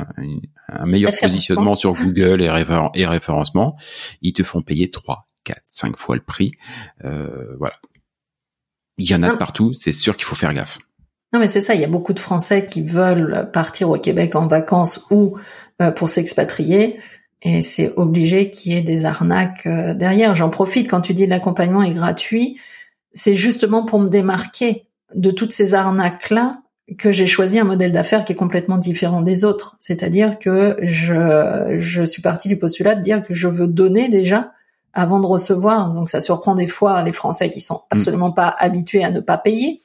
un 0.68 0.86
meilleur 0.86 1.12
positionnement 1.20 1.76
sur 1.76 1.94
Google 2.02 2.42
et, 2.42 2.52
et 2.96 3.06
référencement, 3.06 3.78
ils 4.22 4.34
te 4.34 4.44
font 4.44 4.62
payer 4.62 4.90
3, 4.90 5.28
4, 5.44 5.62
5 5.66 5.98
fois 5.98 6.16
le 6.16 6.22
prix. 6.22 6.54
Euh, 7.04 7.56
voilà. 7.58 7.76
Il 8.98 9.10
y 9.10 9.16
en 9.16 9.24
a 9.24 9.30
de 9.30 9.36
partout, 9.36 9.74
c'est 9.74 9.94
sûr 9.94 10.16
qu'il 10.16 10.26
faut 10.26 10.36
faire 10.36 10.54
gaffe. 10.54 10.78
Non 11.32 11.40
mais 11.40 11.48
c'est 11.48 11.62
ça, 11.62 11.76
il 11.76 11.82
y 11.82 11.86
a 11.86 11.90
beaucoup 11.90 12.14
de 12.14 12.20
Français 12.20 12.66
qui 12.66 12.82
veulent 12.82 13.50
partir 13.54 13.90
au 13.90 13.98
Québec 13.98 14.36
en 14.36 14.48
vacances 14.48 15.06
ou 15.12 15.38
euh, 15.82 15.92
pour 15.92 16.10
s'expatrier 16.10 17.00
et 17.42 17.62
c'est 17.62 17.94
obligé 17.96 18.50
qu'il 18.50 18.74
y 18.74 18.78
ait 18.78 18.82
des 18.82 19.06
arnaques 19.06 19.66
derrière. 19.66 20.36
J'en 20.36 20.50
profite 20.50 20.90
quand 20.90 21.00
tu 21.00 21.14
dis 21.14 21.26
l'accompagnement 21.26 21.84
est 21.84 21.94
gratuit, 21.94 22.60
c'est 23.14 23.36
justement 23.36 23.86
pour 23.86 24.00
me 24.00 24.10
démarquer 24.10 24.88
de 25.16 25.32
toutes 25.32 25.54
ces 25.54 25.74
arnaques 25.74 26.30
là 26.32 26.62
que 26.98 27.12
j'ai 27.12 27.28
choisi 27.28 27.60
un 27.60 27.64
modèle 27.64 27.92
d'affaires 27.92 28.26
qui 28.26 28.34
est 28.34 28.38
complètement 28.38 28.78
différent 28.78 29.22
des 29.22 29.46
autres. 29.46 29.76
C'est-à-dire 29.80 30.40
que 30.40 30.78
je, 30.82 31.76
je 31.78 32.04
suis 32.04 32.22
partie 32.22 32.48
du 32.48 32.58
postulat 32.58 32.96
de 32.96 33.02
dire 33.02 33.24
que 33.24 33.34
je 33.34 33.48
veux 33.48 33.68
donner 33.68 34.10
déjà 34.10 34.54
avant 34.94 35.20
de 35.20 35.26
recevoir. 35.26 35.92
Donc 35.92 36.10
ça 36.10 36.20
surprend 36.20 36.56
des 36.56 36.68
fois 36.68 37.04
les 37.04 37.12
Français 37.12 37.52
qui 37.52 37.62
sont 37.62 37.76
mm. 37.76 37.96
absolument 37.96 38.32
pas 38.32 38.56
habitués 38.58 39.04
à 39.04 39.12
ne 39.12 39.20
pas 39.20 39.38
payer 39.38 39.82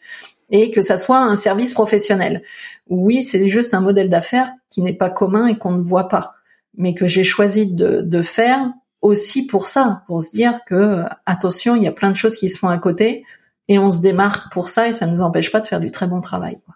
et 0.50 0.70
que 0.70 0.82
ça 0.82 0.99
soit 0.99 1.18
un 1.18 1.37
service 1.37 1.75
professionnel. 1.75 2.42
Oui, 2.88 3.23
c'est 3.23 3.46
juste 3.49 3.75
un 3.75 3.80
modèle 3.80 4.08
d'affaires 4.08 4.52
qui 4.70 4.82
n'est 4.82 4.92
pas 4.94 5.11
commun 5.11 5.46
et 5.46 5.58
qu'on 5.58 5.73
ne 5.73 5.82
voit 5.82 6.08
pas, 6.08 6.34
mais 6.76 6.94
que 6.94 7.06
j'ai 7.06 7.25
choisi 7.25 7.73
de, 7.73 8.02
de 8.02 8.23
faire 8.23 8.70
aussi 9.00 9.46
pour 9.46 9.68
ça, 9.68 10.02
pour 10.06 10.23
se 10.23 10.30
dire 10.32 10.64
que 10.64 11.02
attention, 11.26 11.76
il 11.76 11.82
y 11.82 11.88
a 11.88 11.92
plein 11.92 12.11
de 12.11 12.16
choses 12.16 12.37
qui 12.37 12.49
se 12.49 12.58
font 12.58 12.68
à 12.68 12.78
côté 12.78 13.25
et 13.68 13.78
on 13.78 13.90
se 13.90 14.00
démarque 14.00 14.52
pour 14.52 14.68
ça 14.68 14.88
et 14.88 14.92
ça 14.92 15.06
ne 15.06 15.12
nous 15.12 15.23
empêche 15.23 15.50
pas 15.50 15.61
de 15.61 15.66
faire 15.66 15.80
du 15.80 15.90
très 15.90 16.06
bon 16.06 16.20
travail. 16.20 16.61
Quoi. 16.64 16.75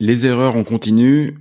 Les 0.00 0.26
erreurs, 0.26 0.54
on 0.54 0.64
continue. 0.64 1.38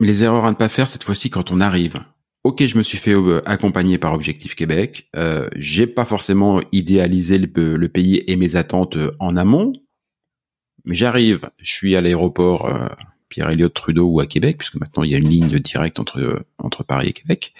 Les 0.00 0.24
erreurs 0.24 0.46
à 0.46 0.50
ne 0.50 0.56
pas 0.56 0.68
faire 0.68 0.88
cette 0.88 1.04
fois-ci 1.04 1.28
quand 1.28 1.50
on 1.50 1.60
arrive. 1.60 2.02
Ok, 2.44 2.64
je 2.64 2.78
me 2.78 2.82
suis 2.82 2.96
fait 2.96 3.12
euh, 3.12 3.42
accompagner 3.44 3.98
par 3.98 4.14
Objectif 4.14 4.54
Québec. 4.54 5.08
Euh, 5.16 5.48
j'ai 5.56 5.86
pas 5.86 6.04
forcément 6.04 6.60
idéalisé 6.72 7.38
le, 7.38 7.88
pays 7.88 8.22
et 8.26 8.36
mes 8.36 8.56
attentes 8.56 8.96
euh, 8.96 9.10
en 9.18 9.36
amont, 9.36 9.72
mais 10.84 10.94
j'arrive. 10.94 11.50
Je 11.60 11.70
suis 11.70 11.96
à 11.96 12.00
l'aéroport 12.00 12.66
euh, 12.66 12.88
Pierre 13.28 13.50
Elliott 13.50 13.74
Trudeau 13.74 14.06
ou 14.06 14.20
à 14.20 14.26
Québec, 14.26 14.58
puisque 14.58 14.76
maintenant 14.76 15.02
il 15.02 15.10
y 15.10 15.14
a 15.14 15.18
une 15.18 15.28
ligne 15.28 15.58
directe 15.58 15.98
entre 15.98 16.46
entre 16.58 16.84
Paris 16.84 17.08
et 17.08 17.12
Québec. 17.12 17.52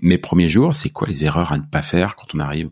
mes 0.00 0.18
premiers 0.18 0.48
jours, 0.48 0.74
c'est 0.74 0.90
quoi 0.90 1.08
les 1.08 1.24
erreurs 1.24 1.50
à 1.50 1.58
ne 1.58 1.64
pas 1.64 1.82
faire 1.82 2.14
quand 2.14 2.34
on 2.34 2.38
arrive? 2.38 2.70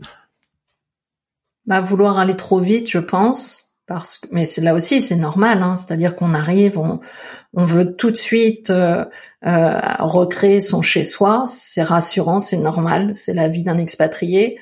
Bah 1.66 1.80
vouloir 1.80 2.18
aller 2.18 2.36
trop 2.36 2.60
vite, 2.60 2.88
je 2.88 2.98
pense 2.98 3.67
parce 3.88 4.18
que 4.18 4.28
mais 4.30 4.45
là 4.59 4.75
aussi 4.75 5.00
c'est 5.00 5.16
normal 5.16 5.62
hein, 5.62 5.76
c'est-à-dire 5.76 6.14
qu'on 6.14 6.35
arrive 6.35 6.78
on, 6.78 7.00
on 7.54 7.64
veut 7.64 7.97
tout 7.97 8.11
de 8.11 8.16
suite 8.16 8.71
euh, 8.71 9.04
euh, 9.47 9.80
recréer 9.99 10.61
son 10.61 10.83
chez 10.83 11.02
soi 11.02 11.45
c'est 11.49 11.83
rassurant 11.83 12.38
c'est 12.38 12.59
normal 12.59 13.12
c'est 13.14 13.35
la 13.35 13.49
vie 13.49 13.64
d'un 13.64 13.78
expatrié. 13.78 14.59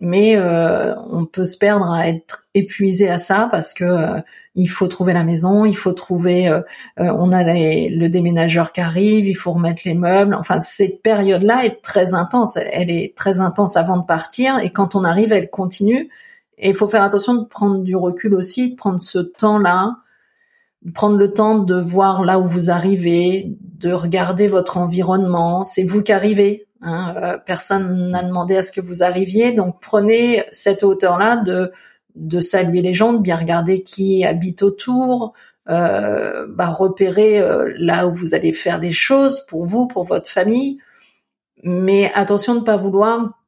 Mais 0.00 0.36
euh, 0.36 0.94
on 1.10 1.26
peut 1.26 1.44
se 1.44 1.58
perdre 1.58 1.90
à 1.90 2.06
être 2.06 2.46
épuisé 2.54 3.08
à 3.10 3.18
ça 3.18 3.48
parce 3.50 3.74
que 3.74 3.82
euh, 3.82 4.20
il 4.54 4.68
faut 4.68 4.86
trouver 4.86 5.12
la 5.12 5.24
maison 5.24 5.64
il 5.64 5.76
faut 5.76 5.92
trouver 5.92 6.48
euh, 6.48 6.62
on 6.98 7.32
a 7.32 7.42
le 7.42 8.06
déménageur 8.06 8.72
qui 8.72 8.80
arrive 8.80 9.26
il 9.26 9.34
faut 9.34 9.50
remettre 9.50 9.82
les 9.84 9.94
meubles. 9.94 10.34
Enfin 10.34 10.60
cette 10.60 11.02
période 11.02 11.42
là 11.42 11.64
est 11.64 11.82
très 11.82 12.14
intense. 12.14 12.56
Elle 12.56 12.90
est 12.90 13.16
très 13.16 13.40
intense 13.40 13.76
avant 13.76 13.96
de 13.96 14.04
partir 14.04 14.60
et 14.60 14.70
quand 14.70 14.94
on 14.94 15.02
arrive 15.02 15.32
elle 15.32 15.50
continue 15.50 16.08
et 16.58 16.70
il 16.70 16.74
faut 16.74 16.88
faire 16.88 17.02
attention 17.02 17.34
de 17.34 17.44
prendre 17.44 17.82
du 17.82 17.94
recul 17.96 18.34
aussi, 18.34 18.70
de 18.70 18.76
prendre 18.76 19.00
ce 19.00 19.18
temps-là, 19.18 19.96
de 20.82 20.92
prendre 20.92 21.16
le 21.16 21.32
temps 21.32 21.58
de 21.58 21.80
voir 21.80 22.24
là 22.24 22.38
où 22.38 22.46
vous 22.46 22.70
arrivez, 22.70 23.56
de 23.60 23.92
regarder 23.92 24.46
votre 24.46 24.76
environnement. 24.76 25.64
C'est 25.64 25.84
vous 25.84 26.02
qui 26.02 26.12
arrivez. 26.12 26.66
Hein. 26.80 27.14
Euh, 27.16 27.38
personne 27.38 28.10
n'a 28.10 28.22
demandé 28.22 28.56
à 28.56 28.62
ce 28.62 28.72
que 28.72 28.80
vous 28.80 29.02
arriviez. 29.02 29.52
Donc 29.52 29.80
prenez 29.80 30.44
cette 30.50 30.82
hauteur-là 30.82 31.36
de, 31.36 31.72
de 32.14 32.40
saluer 32.40 32.82
les 32.82 32.94
gens, 32.94 33.12
de 33.12 33.18
bien 33.18 33.36
regarder 33.36 33.82
qui 33.82 34.24
habite 34.24 34.62
autour, 34.62 35.32
euh, 35.68 36.46
bah, 36.48 36.68
repérer 36.68 37.40
euh, 37.40 37.72
là 37.76 38.06
où 38.06 38.14
vous 38.14 38.34
allez 38.34 38.52
faire 38.52 38.80
des 38.80 38.92
choses 38.92 39.44
pour 39.46 39.64
vous, 39.64 39.86
pour 39.86 40.04
votre 40.04 40.28
famille. 40.28 40.78
Mais 41.62 42.10
attention 42.14 42.54
de 42.54 42.60
ne 42.60 42.64
pas 42.64 42.76
vouloir 42.76 43.38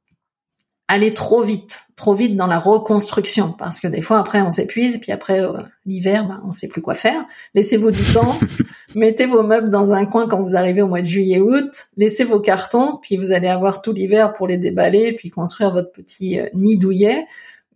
aller 0.88 1.14
trop 1.14 1.43
vite, 1.43 1.85
trop 2.00 2.14
vite 2.14 2.35
dans 2.35 2.47
la 2.47 2.59
reconstruction, 2.59 3.52
parce 3.52 3.78
que 3.78 3.87
des 3.87 4.00
fois 4.00 4.19
après 4.19 4.40
on 4.40 4.50
s'épuise, 4.50 4.99
puis 5.00 5.12
après 5.12 5.42
euh, 5.42 5.59
l'hiver, 5.85 6.26
bah, 6.26 6.40
on 6.47 6.50
sait 6.50 6.66
plus 6.66 6.80
quoi 6.80 6.95
faire. 6.95 7.26
Laissez-vous 7.54 7.90
du 7.90 8.02
temps, 8.14 8.38
mettez 8.95 9.26
vos 9.26 9.42
meubles 9.42 9.69
dans 9.69 9.92
un 9.92 10.07
coin 10.07 10.26
quand 10.26 10.40
vous 10.40 10.57
arrivez 10.57 10.80
au 10.80 10.88
mois 10.88 11.02
de 11.02 11.07
juillet-août, 11.07 11.88
laissez 11.99 12.25
vos 12.25 12.40
cartons, 12.40 12.99
puis 13.02 13.19
vous 13.19 13.33
allez 13.33 13.49
avoir 13.49 13.83
tout 13.83 13.92
l'hiver 13.92 14.33
pour 14.33 14.49
les 14.49 14.57
déballer, 14.57 15.12
puis 15.12 15.28
construire 15.28 15.73
votre 15.73 15.92
petit 15.92 16.40
euh, 16.40 16.49
nid 16.54 16.78
douillet. 16.78 17.26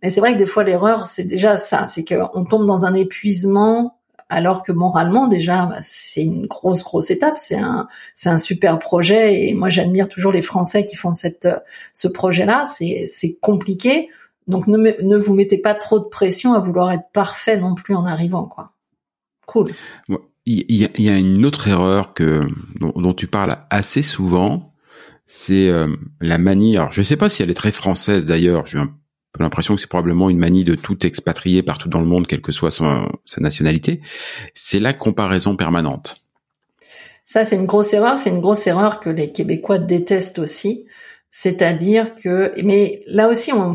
Mais 0.01 0.09
c'est 0.09 0.21
vrai 0.21 0.33
que 0.33 0.39
des 0.39 0.47
fois 0.47 0.63
l'erreur, 0.63 1.05
c'est 1.05 1.25
déjà 1.25 1.57
ça, 1.57 1.85
c'est 1.87 2.03
qu'on 2.03 2.45
tombe 2.45 2.65
dans 2.65 2.85
un 2.85 2.95
épuisement 2.95 3.94
alors 4.29 4.63
que 4.63 4.71
moralement 4.71 5.27
déjà 5.27 5.65
bah, 5.67 5.77
c'est 5.81 6.23
une 6.23 6.47
grosse 6.47 6.83
grosse 6.83 7.11
étape. 7.11 7.37
C'est 7.37 7.57
un 7.57 7.87
c'est 8.13 8.29
un 8.29 8.37
super 8.37 8.79
projet. 8.79 9.47
Et 9.47 9.53
moi 9.53 9.69
j'admire 9.69 10.09
toujours 10.09 10.31
les 10.31 10.41
Français 10.41 10.85
qui 10.85 10.95
font 10.95 11.11
cette 11.11 11.47
ce 11.93 12.07
projet 12.07 12.45
là 12.45 12.65
c'est 12.65 13.05
c'est 13.05 13.37
compliqué. 13.39 14.09
Donc 14.47 14.67
ne 14.67 14.77
ne 14.77 15.17
vous 15.17 15.33
mettez 15.33 15.57
pas 15.57 15.73
trop 15.75 15.99
de 15.99 16.05
pression 16.05 16.53
à 16.53 16.59
vouloir 16.59 16.91
être 16.91 17.09
parfait 17.13 17.57
non 17.57 17.75
plus 17.75 17.95
en 17.95 18.05
arrivant 18.05 18.45
quoi. 18.45 18.71
Cool. 19.45 19.67
Il 20.47 20.71
y, 20.71 20.85
a, 20.85 20.89
il 20.95 21.03
y 21.03 21.09
a 21.09 21.17
une 21.17 21.43
autre 21.43 21.67
erreur 21.67 22.13
que 22.13 22.47
dont, 22.79 23.13
tu 23.13 23.25
parles 23.25 23.57
assez 23.71 24.03
souvent. 24.03 24.73
C'est 25.25 25.69
euh, 25.69 25.87
la 26.21 26.37
manie. 26.37 26.77
Alors 26.77 26.91
je 26.91 27.01
sais 27.01 27.17
pas 27.17 27.29
si 27.29 27.41
elle 27.41 27.49
est 27.49 27.55
très 27.55 27.71
française 27.71 28.25
d'ailleurs. 28.25 28.65
Un 28.73 28.89
l'impression 29.43 29.75
que 29.75 29.81
c'est 29.81 29.89
probablement 29.89 30.29
une 30.29 30.37
manie 30.37 30.63
de 30.63 30.75
tout 30.75 31.05
expatrier 31.05 31.63
partout 31.63 31.89
dans 31.89 31.99
le 31.99 32.05
monde, 32.05 32.27
quelle 32.27 32.41
que 32.41 32.51
soit 32.51 32.71
sa 32.71 33.07
nationalité. 33.37 34.01
C'est 34.53 34.79
la 34.79 34.93
comparaison 34.93 35.55
permanente. 35.55 36.17
Ça, 37.25 37.43
c'est 37.43 37.55
une 37.55 37.65
grosse 37.65 37.93
erreur. 37.93 38.17
C'est 38.17 38.29
une 38.29 38.41
grosse 38.41 38.65
erreur 38.67 38.99
que 38.99 39.09
les 39.09 39.31
Québécois 39.31 39.79
détestent 39.79 40.39
aussi. 40.39 40.85
C'est-à-dire 41.31 42.15
que, 42.15 42.53
mais 42.63 43.03
là 43.07 43.27
aussi, 43.27 43.51
on, 43.51 43.73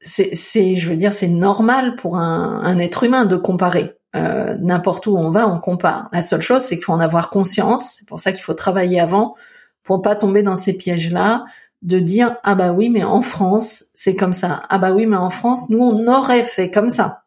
c'est, 0.00 0.74
je 0.74 0.88
veux 0.88 0.96
dire, 0.96 1.12
c'est 1.12 1.28
normal 1.28 1.96
pour 1.96 2.16
un, 2.16 2.60
un, 2.62 2.78
être 2.78 3.04
humain 3.04 3.24
de 3.24 3.36
comparer. 3.36 3.94
Euh, 4.16 4.56
n'importe 4.60 5.06
où 5.06 5.16
on 5.18 5.30
va, 5.30 5.46
on 5.46 5.60
compare. 5.60 6.08
La 6.12 6.22
seule 6.22 6.40
chose, 6.40 6.62
c'est 6.62 6.76
qu'il 6.76 6.84
faut 6.84 6.94
en 6.94 7.00
avoir 7.00 7.28
conscience. 7.30 7.96
C'est 7.98 8.08
pour 8.08 8.20
ça 8.20 8.32
qu'il 8.32 8.42
faut 8.42 8.54
travailler 8.54 9.00
avant 9.00 9.34
pour 9.82 10.00
pas 10.02 10.16
tomber 10.16 10.42
dans 10.42 10.56
ces 10.56 10.76
pièges-là 10.76 11.44
de 11.82 11.98
dire 11.98 12.36
ah 12.42 12.54
bah 12.54 12.72
oui 12.72 12.88
mais 12.88 13.04
en 13.04 13.22
France 13.22 13.86
c'est 13.94 14.16
comme 14.16 14.32
ça. 14.32 14.62
Ah 14.68 14.78
bah 14.78 14.92
oui 14.92 15.06
mais 15.06 15.16
en 15.16 15.30
France 15.30 15.70
nous 15.70 15.78
on 15.78 16.06
aurait 16.08 16.42
fait 16.42 16.70
comme 16.70 16.90
ça. 16.90 17.22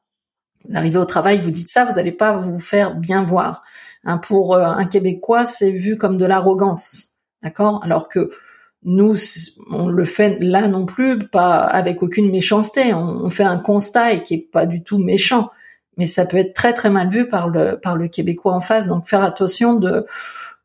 Vous 0.68 0.76
arrivez 0.76 0.98
au 0.98 1.06
travail 1.06 1.40
vous 1.40 1.52
dites 1.52 1.70
ça 1.70 1.86
vous 1.86 1.96
n'allez 1.96 2.12
pas 2.12 2.38
vous 2.38 2.60
faire 2.60 2.96
bien 2.96 3.24
voir. 3.24 3.64
Hein, 4.04 4.18
pour 4.18 4.56
euh, 4.56 4.64
un 4.64 4.86
Québécois 4.86 5.46
c'est 5.46 5.72
vu 5.72 5.98
comme 5.98 6.18
de 6.18 6.26
l'arrogance. 6.26 7.14
D'accord? 7.44 7.82
Alors 7.84 8.10
que 8.10 8.32
nous 8.84 9.16
on 9.70 9.88
le 9.88 10.06
fait 10.06 10.38
là 10.40 10.68
non 10.68 10.86
plus 10.86 11.28
pas 11.28 11.58
avec 11.60 12.04
aucune 12.04 12.30
méchanceté. 12.30 12.94
On, 12.94 13.30
fait 13.30 13.44
un 13.44 13.58
constat 13.58 14.14
et 14.14 14.24
qui 14.24 14.34
est 14.34 14.50
pas 14.52 14.66
du 14.66 14.84
tout 14.84 14.98
méchant. 14.98 15.50
Mais 15.98 16.06
ça 16.06 16.26
peut 16.26 16.38
être 16.38 16.54
très 16.54 16.74
très 16.74 16.90
mal 16.90 17.08
vu 17.08 17.28
par 17.28 17.48
le 17.48 17.80
par 17.80 17.96
le 17.96 18.08
Québécois 18.08 18.54
en 18.54 18.60
face. 18.60 18.88
Donc 18.88 19.08
faire 19.08 19.24
attention 19.24 19.76
de 19.76 20.06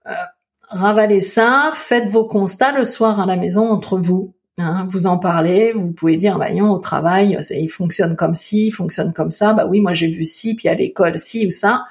euh, 0.07 0.13
ravalez 0.69 1.21
ça, 1.21 1.71
faites 1.75 2.09
vos 2.09 2.25
constats 2.25 2.77
le 2.77 2.85
soir 2.85 3.21
à 3.21 3.27
la 3.27 3.37
maison 3.37 3.71
entre 3.71 3.99
vous. 3.99 4.35
Hein, 4.59 4.87
vous 4.89 5.07
en 5.07 5.19
parlez, 5.19 5.73
vous 5.73 5.93
pouvez 5.93 6.17
dire, 6.17 6.39
bah, 6.39 6.47
voyons, 6.49 6.73
au 6.73 6.79
travail, 6.79 7.39
il 7.51 7.69
fonctionne 7.69 8.17
comme 8.17 8.35
ci, 8.35 8.69
il 8.69 8.71
fonctionne 8.71 9.13
comme 9.13 9.31
ça, 9.31 9.53
bah 9.53 9.67
oui, 9.67 9.83
moi 9.83 9.93
j'ai 9.93 10.07
vu 10.07 10.25
ci, 10.25 10.55
puis 10.55 10.69
à 10.69 10.75
l'école 10.75 11.19
ci 11.19 11.47
ou 11.47 11.51
ça, 11.51 11.85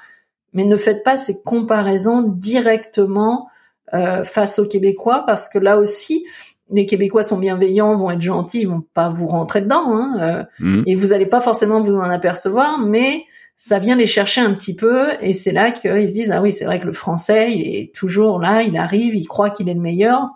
mais 0.52 0.64
ne 0.64 0.76
faites 0.76 1.04
pas 1.04 1.16
ces 1.16 1.40
comparaisons 1.44 2.22
directement 2.22 3.48
euh, 3.94 4.24
face 4.24 4.58
aux 4.58 4.66
Québécois, 4.66 5.22
parce 5.26 5.48
que 5.48 5.60
là 5.60 5.78
aussi, 5.78 6.26
les 6.72 6.86
Québécois 6.86 7.22
sont 7.22 7.38
bienveillants, 7.38 7.94
vont 7.94 8.10
être 8.10 8.20
gentils, 8.20 8.62
ils 8.62 8.68
vont 8.68 8.82
pas 8.94 9.10
vous 9.10 9.28
rentrer 9.28 9.60
dedans, 9.60 9.84
hein, 9.92 10.16
euh, 10.20 10.44
mmh. 10.58 10.82
et 10.86 10.96
vous 10.96 11.08
n'allez 11.08 11.26
pas 11.26 11.40
forcément 11.40 11.80
vous 11.80 11.94
en 11.94 12.10
apercevoir, 12.10 12.80
mais 12.80 13.26
ça 13.56 13.78
vient 13.78 13.96
les 13.96 14.06
chercher 14.06 14.42
un 14.42 14.52
petit 14.54 14.76
peu 14.76 15.08
et 15.20 15.32
c'est 15.32 15.52
là 15.52 15.70
qu'ils 15.70 16.08
se 16.08 16.12
disent 16.12 16.30
ah 16.30 16.42
oui 16.42 16.52
c'est 16.52 16.66
vrai 16.66 16.78
que 16.78 16.86
le 16.86 16.92
français 16.92 17.52
il 17.52 17.74
est 17.74 17.94
toujours 17.94 18.38
là 18.38 18.62
il 18.62 18.76
arrive 18.76 19.14
il 19.14 19.26
croit 19.26 19.50
qu'il 19.50 19.68
est 19.68 19.74
le 19.74 19.80
meilleur. 19.80 20.28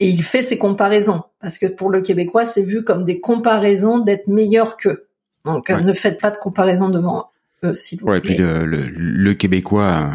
Et 0.00 0.08
il 0.08 0.24
fait 0.24 0.42
ses 0.42 0.58
comparaisons. 0.58 1.22
Parce 1.38 1.58
que 1.58 1.66
pour 1.66 1.88
le 1.88 2.00
québécois 2.00 2.44
c'est 2.44 2.64
vu 2.64 2.82
comme 2.82 3.04
des 3.04 3.20
comparaisons 3.20 4.00
d'être 4.00 4.26
meilleur 4.26 4.76
qu'eux. 4.76 5.06
Donc 5.44 5.70
ne 5.70 5.92
faites 5.92 6.20
pas 6.20 6.30
de 6.30 6.36
comparaison 6.36 6.88
devant 6.88 7.30
eux, 7.64 7.74
s'il 7.74 8.00
vous 8.00 8.06
ouais. 8.06 8.18
Et 8.18 8.20
puis 8.20 8.36
le, 8.36 8.64
le, 8.64 8.88
le 8.88 9.34
Québécois, 9.34 10.10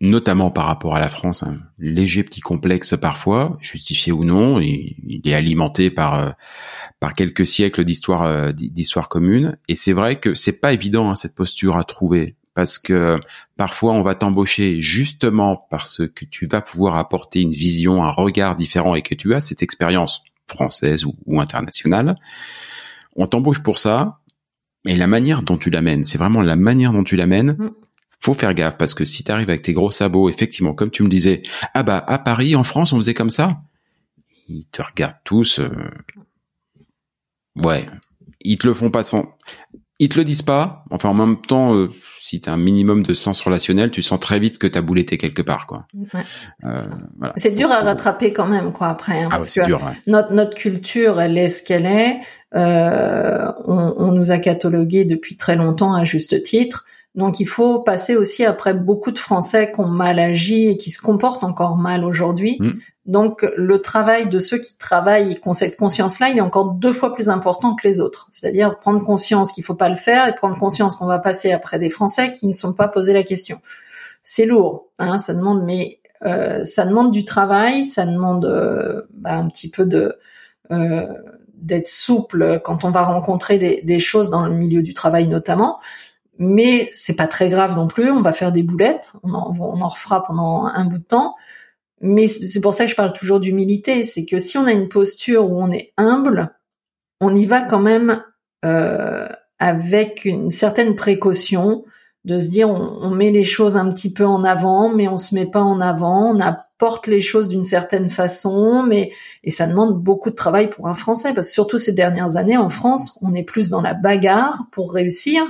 notamment 0.00 0.50
par 0.50 0.66
rapport 0.66 0.94
à 0.94 1.00
la 1.00 1.08
France, 1.08 1.42
un 1.42 1.58
léger 1.78 2.22
petit 2.22 2.40
complexe 2.40 2.94
parfois, 3.00 3.56
justifié 3.60 4.12
ou 4.12 4.24
non, 4.24 4.60
il, 4.60 4.96
il 5.06 5.20
est 5.24 5.34
alimenté 5.34 5.90
par 5.90 6.14
euh, 6.14 6.30
par 7.00 7.12
quelques 7.12 7.46
siècles 7.46 7.84
d'histoire 7.84 8.22
euh, 8.22 8.52
d'histoire 8.52 9.08
commune. 9.08 9.58
Et 9.68 9.76
c'est 9.76 9.92
vrai 9.92 10.16
que 10.16 10.34
c'est 10.34 10.60
pas 10.60 10.72
évident 10.72 11.10
hein, 11.10 11.16
cette 11.16 11.34
posture 11.34 11.76
à 11.76 11.84
trouver 11.84 12.36
parce 12.54 12.78
que 12.78 13.20
parfois 13.56 13.92
on 13.92 14.02
va 14.02 14.14
t'embaucher 14.14 14.82
justement 14.82 15.66
parce 15.70 16.02
que 16.14 16.24
tu 16.24 16.46
vas 16.46 16.62
pouvoir 16.62 16.96
apporter 16.96 17.42
une 17.42 17.52
vision, 17.52 18.04
un 18.04 18.10
regard 18.10 18.56
différent 18.56 18.94
et 18.94 19.02
que 19.02 19.14
tu 19.14 19.34
as 19.34 19.40
cette 19.40 19.62
expérience 19.62 20.22
française 20.48 21.04
ou, 21.04 21.14
ou 21.26 21.40
internationale. 21.40 22.16
On 23.14 23.26
t'embauche 23.26 23.62
pour 23.62 23.78
ça, 23.78 24.20
mais 24.84 24.96
la 24.96 25.06
manière 25.06 25.42
dont 25.42 25.56
tu 25.56 25.70
l'amènes, 25.70 26.04
c'est 26.04 26.18
vraiment 26.18 26.42
la 26.42 26.56
manière 26.56 26.92
dont 26.92 27.04
tu 27.04 27.16
l'amènes. 27.16 27.56
Faut 28.18 28.34
faire 28.34 28.54
gaffe 28.54 28.76
parce 28.76 28.94
que 28.94 29.04
si 29.04 29.24
tu 29.24 29.30
arrives 29.30 29.50
avec 29.50 29.62
tes 29.62 29.72
gros 29.72 29.90
sabots, 29.90 30.28
effectivement, 30.30 30.74
comme 30.74 30.90
tu 30.90 31.02
me 31.02 31.08
disais, 31.08 31.42
ah 31.74 31.82
bah 31.82 32.04
à 32.06 32.18
Paris, 32.18 32.56
en 32.56 32.64
France, 32.64 32.92
on 32.92 32.96
faisait 32.96 33.14
comme 33.14 33.30
ça? 33.30 33.60
Ils 34.48 34.66
te 34.66 34.82
regardent 34.82 35.20
tous. 35.24 35.60
Euh... 35.60 35.70
Ouais, 37.62 37.86
ils 38.40 38.58
te 38.58 38.66
le 38.66 38.74
font 38.74 38.90
pas 38.90 39.04
sans 39.04 39.36
ils 39.98 40.08
te 40.08 40.18
le 40.18 40.24
disent 40.24 40.42
pas. 40.42 40.84
Enfin, 40.90 41.08
en 41.08 41.14
même 41.14 41.40
temps, 41.40 41.74
euh, 41.74 41.90
si 42.20 42.40
tu 42.40 42.50
as 42.50 42.52
un 42.52 42.58
minimum 42.58 43.02
de 43.02 43.14
sens 43.14 43.40
relationnel, 43.40 43.90
tu 43.90 44.02
sens 44.02 44.20
très 44.20 44.38
vite 44.38 44.58
que 44.58 44.66
t'as 44.66 44.82
bouletté 44.82 45.16
quelque 45.16 45.42
part, 45.42 45.66
quoi. 45.66 45.86
Ouais. 45.94 46.20
Euh, 46.64 46.78
voilà. 47.18 47.32
C'est 47.36 47.54
dur 47.54 47.70
à 47.70 47.80
rattraper 47.80 48.32
quand 48.32 48.46
même, 48.46 48.72
quoi. 48.72 48.88
Après, 48.88 49.22
hein, 49.22 49.28
ah 49.30 49.38
parce 49.38 49.54
que 49.54 49.64
dur, 49.64 49.82
ouais. 49.82 49.96
notre 50.06 50.32
notre 50.32 50.54
culture, 50.54 51.20
elle 51.20 51.38
est 51.38 51.48
ce 51.48 51.62
qu'elle 51.62 51.86
est. 51.86 52.18
Euh, 52.54 53.50
on, 53.66 53.94
on, 53.98 54.12
nous 54.12 54.30
a 54.30 54.38
catalogué 54.38 55.04
depuis 55.04 55.36
très 55.36 55.56
longtemps 55.56 55.94
à 55.94 56.04
juste 56.04 56.42
titre. 56.42 56.84
Donc, 57.16 57.40
il 57.40 57.46
faut 57.46 57.80
passer 57.80 58.14
aussi 58.14 58.44
après 58.44 58.74
beaucoup 58.74 59.10
de 59.10 59.18
Français 59.18 59.72
qui 59.72 59.80
ont 59.80 59.88
mal 59.88 60.18
agi 60.18 60.68
et 60.68 60.76
qui 60.76 60.90
se 60.90 61.00
comportent 61.00 61.44
encore 61.44 61.76
mal 61.76 62.04
aujourd'hui. 62.04 62.58
Mm. 62.60 62.72
Donc, 63.06 63.46
le 63.56 63.80
travail 63.80 64.28
de 64.28 64.38
ceux 64.38 64.58
qui 64.58 64.76
travaillent 64.76 65.32
et 65.32 65.34
qui 65.36 65.48
ont 65.48 65.54
cette 65.54 65.76
conscience-là, 65.76 66.28
il 66.28 66.36
est 66.36 66.42
encore 66.42 66.72
deux 66.72 66.92
fois 66.92 67.14
plus 67.14 67.30
important 67.30 67.74
que 67.74 67.88
les 67.88 68.00
autres. 68.00 68.28
C'est-à-dire 68.32 68.78
prendre 68.78 69.02
conscience 69.02 69.52
qu'il 69.52 69.64
faut 69.64 69.74
pas 69.74 69.88
le 69.88 69.96
faire 69.96 70.28
et 70.28 70.34
prendre 70.34 70.58
conscience 70.58 70.94
qu'on 70.96 71.06
va 71.06 71.18
passer 71.18 71.52
après 71.52 71.78
des 71.78 71.88
Français 71.88 72.32
qui 72.32 72.46
ne 72.48 72.52
sont 72.52 72.74
pas 72.74 72.88
posés 72.88 73.14
la 73.14 73.22
question. 73.22 73.60
C'est 74.22 74.44
lourd, 74.44 74.88
hein, 74.98 75.18
ça 75.18 75.34
demande, 75.34 75.62
mais 75.64 76.00
euh, 76.24 76.62
ça 76.64 76.84
demande 76.84 77.12
du 77.12 77.24
travail, 77.24 77.84
ça 77.84 78.04
demande 78.04 78.44
euh, 78.44 79.02
bah, 79.12 79.36
un 79.36 79.48
petit 79.48 79.70
peu 79.70 79.86
de 79.86 80.16
euh, 80.72 81.06
d'être 81.54 81.88
souple 81.88 82.60
quand 82.64 82.84
on 82.84 82.90
va 82.90 83.02
rencontrer 83.02 83.56
des, 83.56 83.82
des, 83.82 83.98
choses 83.98 84.30
dans 84.30 84.44
le 84.44 84.52
milieu 84.52 84.82
du 84.82 84.94
travail 84.94 85.26
notamment. 85.28 85.78
Mais 86.38 86.88
c'est 86.92 87.16
pas 87.16 87.26
très 87.26 87.48
grave 87.48 87.76
non 87.76 87.86
plus. 87.86 88.10
On 88.10 88.22
va 88.22 88.32
faire 88.32 88.52
des 88.52 88.62
boulettes, 88.62 89.12
on 89.22 89.32
en, 89.34 89.52
on 89.58 89.80
en 89.80 89.88
refera 89.88 90.22
pendant 90.24 90.66
un 90.66 90.84
bout 90.84 90.98
de 90.98 91.04
temps. 91.04 91.34
Mais 92.00 92.28
c'est 92.28 92.60
pour 92.60 92.74
ça 92.74 92.84
que 92.84 92.90
je 92.90 92.96
parle 92.96 93.12
toujours 93.12 93.40
d'humilité, 93.40 94.04
c'est 94.04 94.26
que 94.26 94.36
si 94.36 94.58
on 94.58 94.66
a 94.66 94.72
une 94.72 94.88
posture 94.88 95.50
où 95.50 95.60
on 95.62 95.70
est 95.70 95.92
humble, 95.96 96.54
on 97.20 97.34
y 97.34 97.46
va 97.46 97.62
quand 97.62 97.80
même 97.80 98.22
euh, 98.64 99.28
avec 99.58 100.24
une 100.26 100.50
certaine 100.50 100.94
précaution, 100.94 101.84
de 102.26 102.38
se 102.38 102.50
dire 102.50 102.68
on, 102.68 102.98
on, 103.02 103.10
met 103.10 103.30
les 103.30 103.44
choses 103.44 103.76
un 103.76 103.90
petit 103.90 104.12
peu 104.12 104.26
en 104.26 104.44
avant, 104.44 104.92
mais 104.92 105.08
on 105.08 105.16
se 105.16 105.34
met 105.34 105.46
pas 105.46 105.62
en 105.62 105.80
avant, 105.80 106.34
on 106.34 106.40
apporte 106.40 107.06
les 107.06 107.20
choses 107.20 107.48
d'une 107.48 107.64
certaine 107.64 108.10
façon, 108.10 108.82
mais 108.82 109.12
et 109.44 109.50
ça 109.50 109.66
demande 109.66 109.98
beaucoup 110.02 110.30
de 110.30 110.34
travail 110.34 110.68
pour 110.68 110.88
un 110.88 110.94
Français, 110.94 111.32
parce 111.32 111.46
que 111.46 111.52
surtout 111.52 111.78
ces 111.78 111.92
dernières 111.92 112.36
années 112.36 112.58
en 112.58 112.68
France, 112.68 113.18
on 113.22 113.32
est 113.32 113.44
plus 113.44 113.70
dans 113.70 113.80
la 113.80 113.94
bagarre 113.94 114.66
pour 114.72 114.92
réussir, 114.92 115.44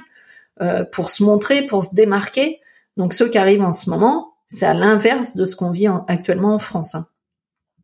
euh, 0.62 0.84
pour 0.84 1.10
se 1.10 1.22
montrer, 1.22 1.66
pour 1.66 1.84
se 1.84 1.94
démarquer. 1.94 2.60
Donc 2.96 3.12
ceux 3.12 3.28
qui 3.28 3.38
arrivent 3.38 3.64
en 3.64 3.72
ce 3.72 3.90
moment, 3.90 4.34
c'est 4.48 4.66
à 4.66 4.74
l'inverse 4.74 5.36
de 5.36 5.44
ce 5.44 5.56
qu'on 5.56 5.70
vit 5.70 5.88
en, 5.88 6.04
actuellement 6.08 6.54
en 6.54 6.58
France. 6.58 6.94
Hein. 6.94 7.06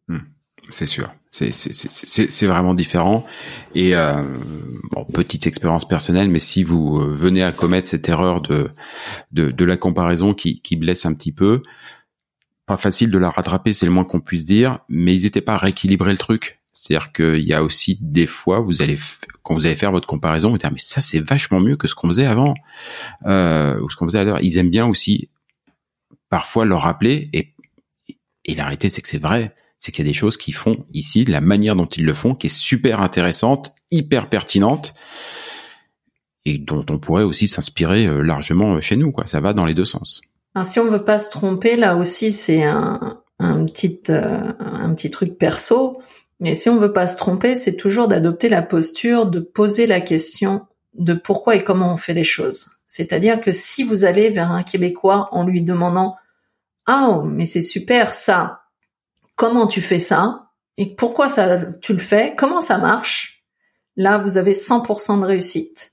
Mmh, 0.08 0.18
c'est 0.70 0.86
sûr. 0.86 1.12
C'est 1.30 2.46
vraiment 2.46 2.74
différent. 2.74 3.24
Et 3.74 3.96
euh, 3.96 4.22
bon, 4.90 5.04
petite 5.04 5.46
expérience 5.46 5.88
personnelle, 5.88 6.28
mais 6.28 6.38
si 6.38 6.62
vous 6.62 6.98
euh, 6.98 7.10
venez 7.10 7.42
à 7.42 7.52
commettre 7.52 7.88
cette 7.88 8.08
erreur 8.08 8.42
de 8.42 8.70
de, 9.32 9.50
de 9.50 9.64
la 9.64 9.78
comparaison 9.78 10.34
qui, 10.34 10.60
qui 10.60 10.76
blesse 10.76 11.06
un 11.06 11.14
petit 11.14 11.32
peu, 11.32 11.62
pas 12.66 12.76
facile 12.76 13.10
de 13.10 13.18
la 13.18 13.30
rattraper, 13.30 13.72
c'est 13.72 13.86
le 13.86 13.92
moins 13.92 14.04
qu'on 14.04 14.20
puisse 14.20 14.44
dire. 14.44 14.80
Mais 14.88 15.14
ils 15.14 15.24
n'étaient 15.24 15.40
pas 15.40 15.54
à 15.54 15.58
rééquilibrer 15.58 16.12
le 16.12 16.18
truc. 16.18 16.61
C'est-à-dire 16.72 17.12
qu'il 17.12 17.42
y 17.42 17.52
a 17.52 17.62
aussi 17.62 17.98
des 18.00 18.26
fois, 18.26 18.60
vous 18.60 18.82
allez 18.82 18.98
quand 19.42 19.54
vous 19.54 19.66
allez 19.66 19.74
faire 19.74 19.92
votre 19.92 20.06
comparaison, 20.06 20.50
vous 20.50 20.58
dire 20.58 20.72
mais 20.72 20.78
ça 20.78 21.00
c'est 21.00 21.20
vachement 21.20 21.60
mieux 21.60 21.76
que 21.76 21.88
ce 21.88 21.94
qu'on 21.94 22.08
faisait 22.08 22.26
avant 22.26 22.54
euh, 23.26 23.78
ou 23.80 23.90
ce 23.90 23.96
qu'on 23.96 24.06
faisait 24.06 24.20
à 24.20 24.24
l'heure. 24.24 24.40
Ils 24.42 24.58
aiment 24.58 24.70
bien 24.70 24.86
aussi 24.86 25.30
parfois 26.30 26.64
leur 26.64 26.82
rappeler 26.82 27.28
et 27.32 27.54
et 28.44 28.54
la 28.54 28.70
c'est 28.80 29.02
que 29.02 29.08
c'est 29.08 29.22
vrai 29.22 29.54
c'est 29.78 29.92
qu'il 29.92 30.04
y 30.04 30.08
a 30.08 30.10
des 30.10 30.16
choses 30.16 30.36
qu'ils 30.36 30.54
font 30.54 30.86
ici, 30.92 31.24
la 31.24 31.40
manière 31.40 31.74
dont 31.74 31.86
ils 31.86 32.04
le 32.04 32.14
font, 32.14 32.36
qui 32.36 32.46
est 32.46 32.56
super 32.56 33.00
intéressante, 33.00 33.74
hyper 33.90 34.28
pertinente, 34.28 34.94
et 36.44 36.58
dont 36.58 36.86
on 36.88 37.00
pourrait 37.00 37.24
aussi 37.24 37.48
s'inspirer 37.48 38.06
largement 38.22 38.80
chez 38.80 38.94
nous. 38.94 39.10
Quoi. 39.10 39.26
Ça 39.26 39.40
va 39.40 39.52
dans 39.52 39.64
les 39.64 39.74
deux 39.74 39.84
sens. 39.84 40.22
Si 40.62 40.78
on 40.78 40.88
veut 40.88 41.04
pas 41.04 41.18
se 41.18 41.30
tromper, 41.30 41.76
là 41.76 41.96
aussi 41.96 42.30
c'est 42.30 42.62
un, 42.62 43.22
un 43.38 43.64
petit 43.64 44.00
euh, 44.10 44.52
un 44.60 44.94
petit 44.94 45.10
truc 45.10 45.36
perso. 45.38 46.00
Mais 46.42 46.56
si 46.56 46.68
on 46.68 46.76
veut 46.76 46.92
pas 46.92 47.06
se 47.06 47.16
tromper, 47.16 47.54
c'est 47.54 47.76
toujours 47.76 48.08
d'adopter 48.08 48.48
la 48.48 48.62
posture 48.62 49.26
de 49.26 49.38
poser 49.38 49.86
la 49.86 50.00
question 50.00 50.66
de 50.92 51.14
pourquoi 51.14 51.54
et 51.54 51.62
comment 51.62 51.92
on 51.92 51.96
fait 51.96 52.14
les 52.14 52.24
choses. 52.24 52.68
C'est-à-dire 52.88 53.40
que 53.40 53.52
si 53.52 53.84
vous 53.84 54.04
allez 54.04 54.28
vers 54.28 54.50
un 54.50 54.64
Québécois 54.64 55.28
en 55.30 55.44
lui 55.44 55.62
demandant 55.62 56.16
ah 56.86 57.22
mais 57.24 57.46
c'est 57.46 57.62
super 57.62 58.12
ça, 58.12 58.62
comment 59.36 59.68
tu 59.68 59.80
fais 59.80 60.00
ça? 60.00 60.50
Et 60.78 60.96
pourquoi 60.96 61.28
ça 61.28 61.58
tu 61.80 61.92
le 61.92 62.00
fais, 62.00 62.34
comment 62.36 62.60
ça 62.60 62.76
marche, 62.76 63.44
là 63.94 64.18
vous 64.18 64.36
avez 64.36 64.52
100% 64.52 65.20
de 65.20 65.24
réussite. 65.24 65.92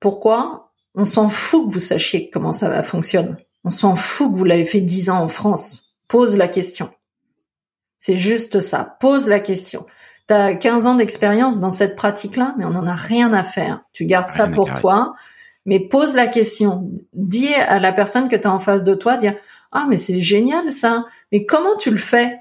Pourquoi? 0.00 0.74
On 0.94 1.06
s'en 1.06 1.30
fout 1.30 1.66
que 1.66 1.72
vous 1.72 1.80
sachiez 1.80 2.28
comment 2.28 2.52
ça 2.52 2.82
fonctionne. 2.82 3.38
On 3.64 3.70
s'en 3.70 3.96
fout 3.96 4.30
que 4.30 4.36
vous 4.36 4.44
l'avez 4.44 4.66
fait 4.66 4.82
10 4.82 5.08
ans 5.08 5.22
en 5.22 5.28
France. 5.28 5.96
Pose 6.08 6.36
la 6.36 6.46
question. 6.46 6.90
C'est 8.00 8.16
juste 8.16 8.60
ça. 8.60 8.96
Pose 9.00 9.26
la 9.28 9.40
question. 9.40 9.86
T'as 10.26 10.54
15 10.54 10.86
ans 10.86 10.94
d'expérience 10.94 11.60
dans 11.60 11.70
cette 11.70 11.96
pratique-là, 11.96 12.54
mais 12.58 12.64
on 12.64 12.70
n'en 12.70 12.86
a 12.86 12.94
rien 12.94 13.32
à 13.32 13.42
faire. 13.44 13.82
Tu 13.92 14.04
gardes 14.06 14.30
ça 14.30 14.48
pour 14.48 14.68
toi, 14.80 15.14
mais 15.64 15.80
pose 15.80 16.14
la 16.14 16.26
question. 16.26 16.90
Dis 17.12 17.54
à 17.54 17.78
la 17.78 17.92
personne 17.92 18.28
que 18.28 18.36
tu 18.36 18.46
as 18.46 18.52
en 18.52 18.58
face 18.58 18.82
de 18.84 18.94
toi, 18.94 19.16
dire 19.16 19.34
ah 19.72 19.86
mais 19.88 19.96
c'est 19.96 20.20
génial 20.20 20.72
ça. 20.72 21.04
Mais 21.32 21.44
comment 21.46 21.76
tu 21.76 21.90
le 21.90 21.96
fais? 21.96 22.40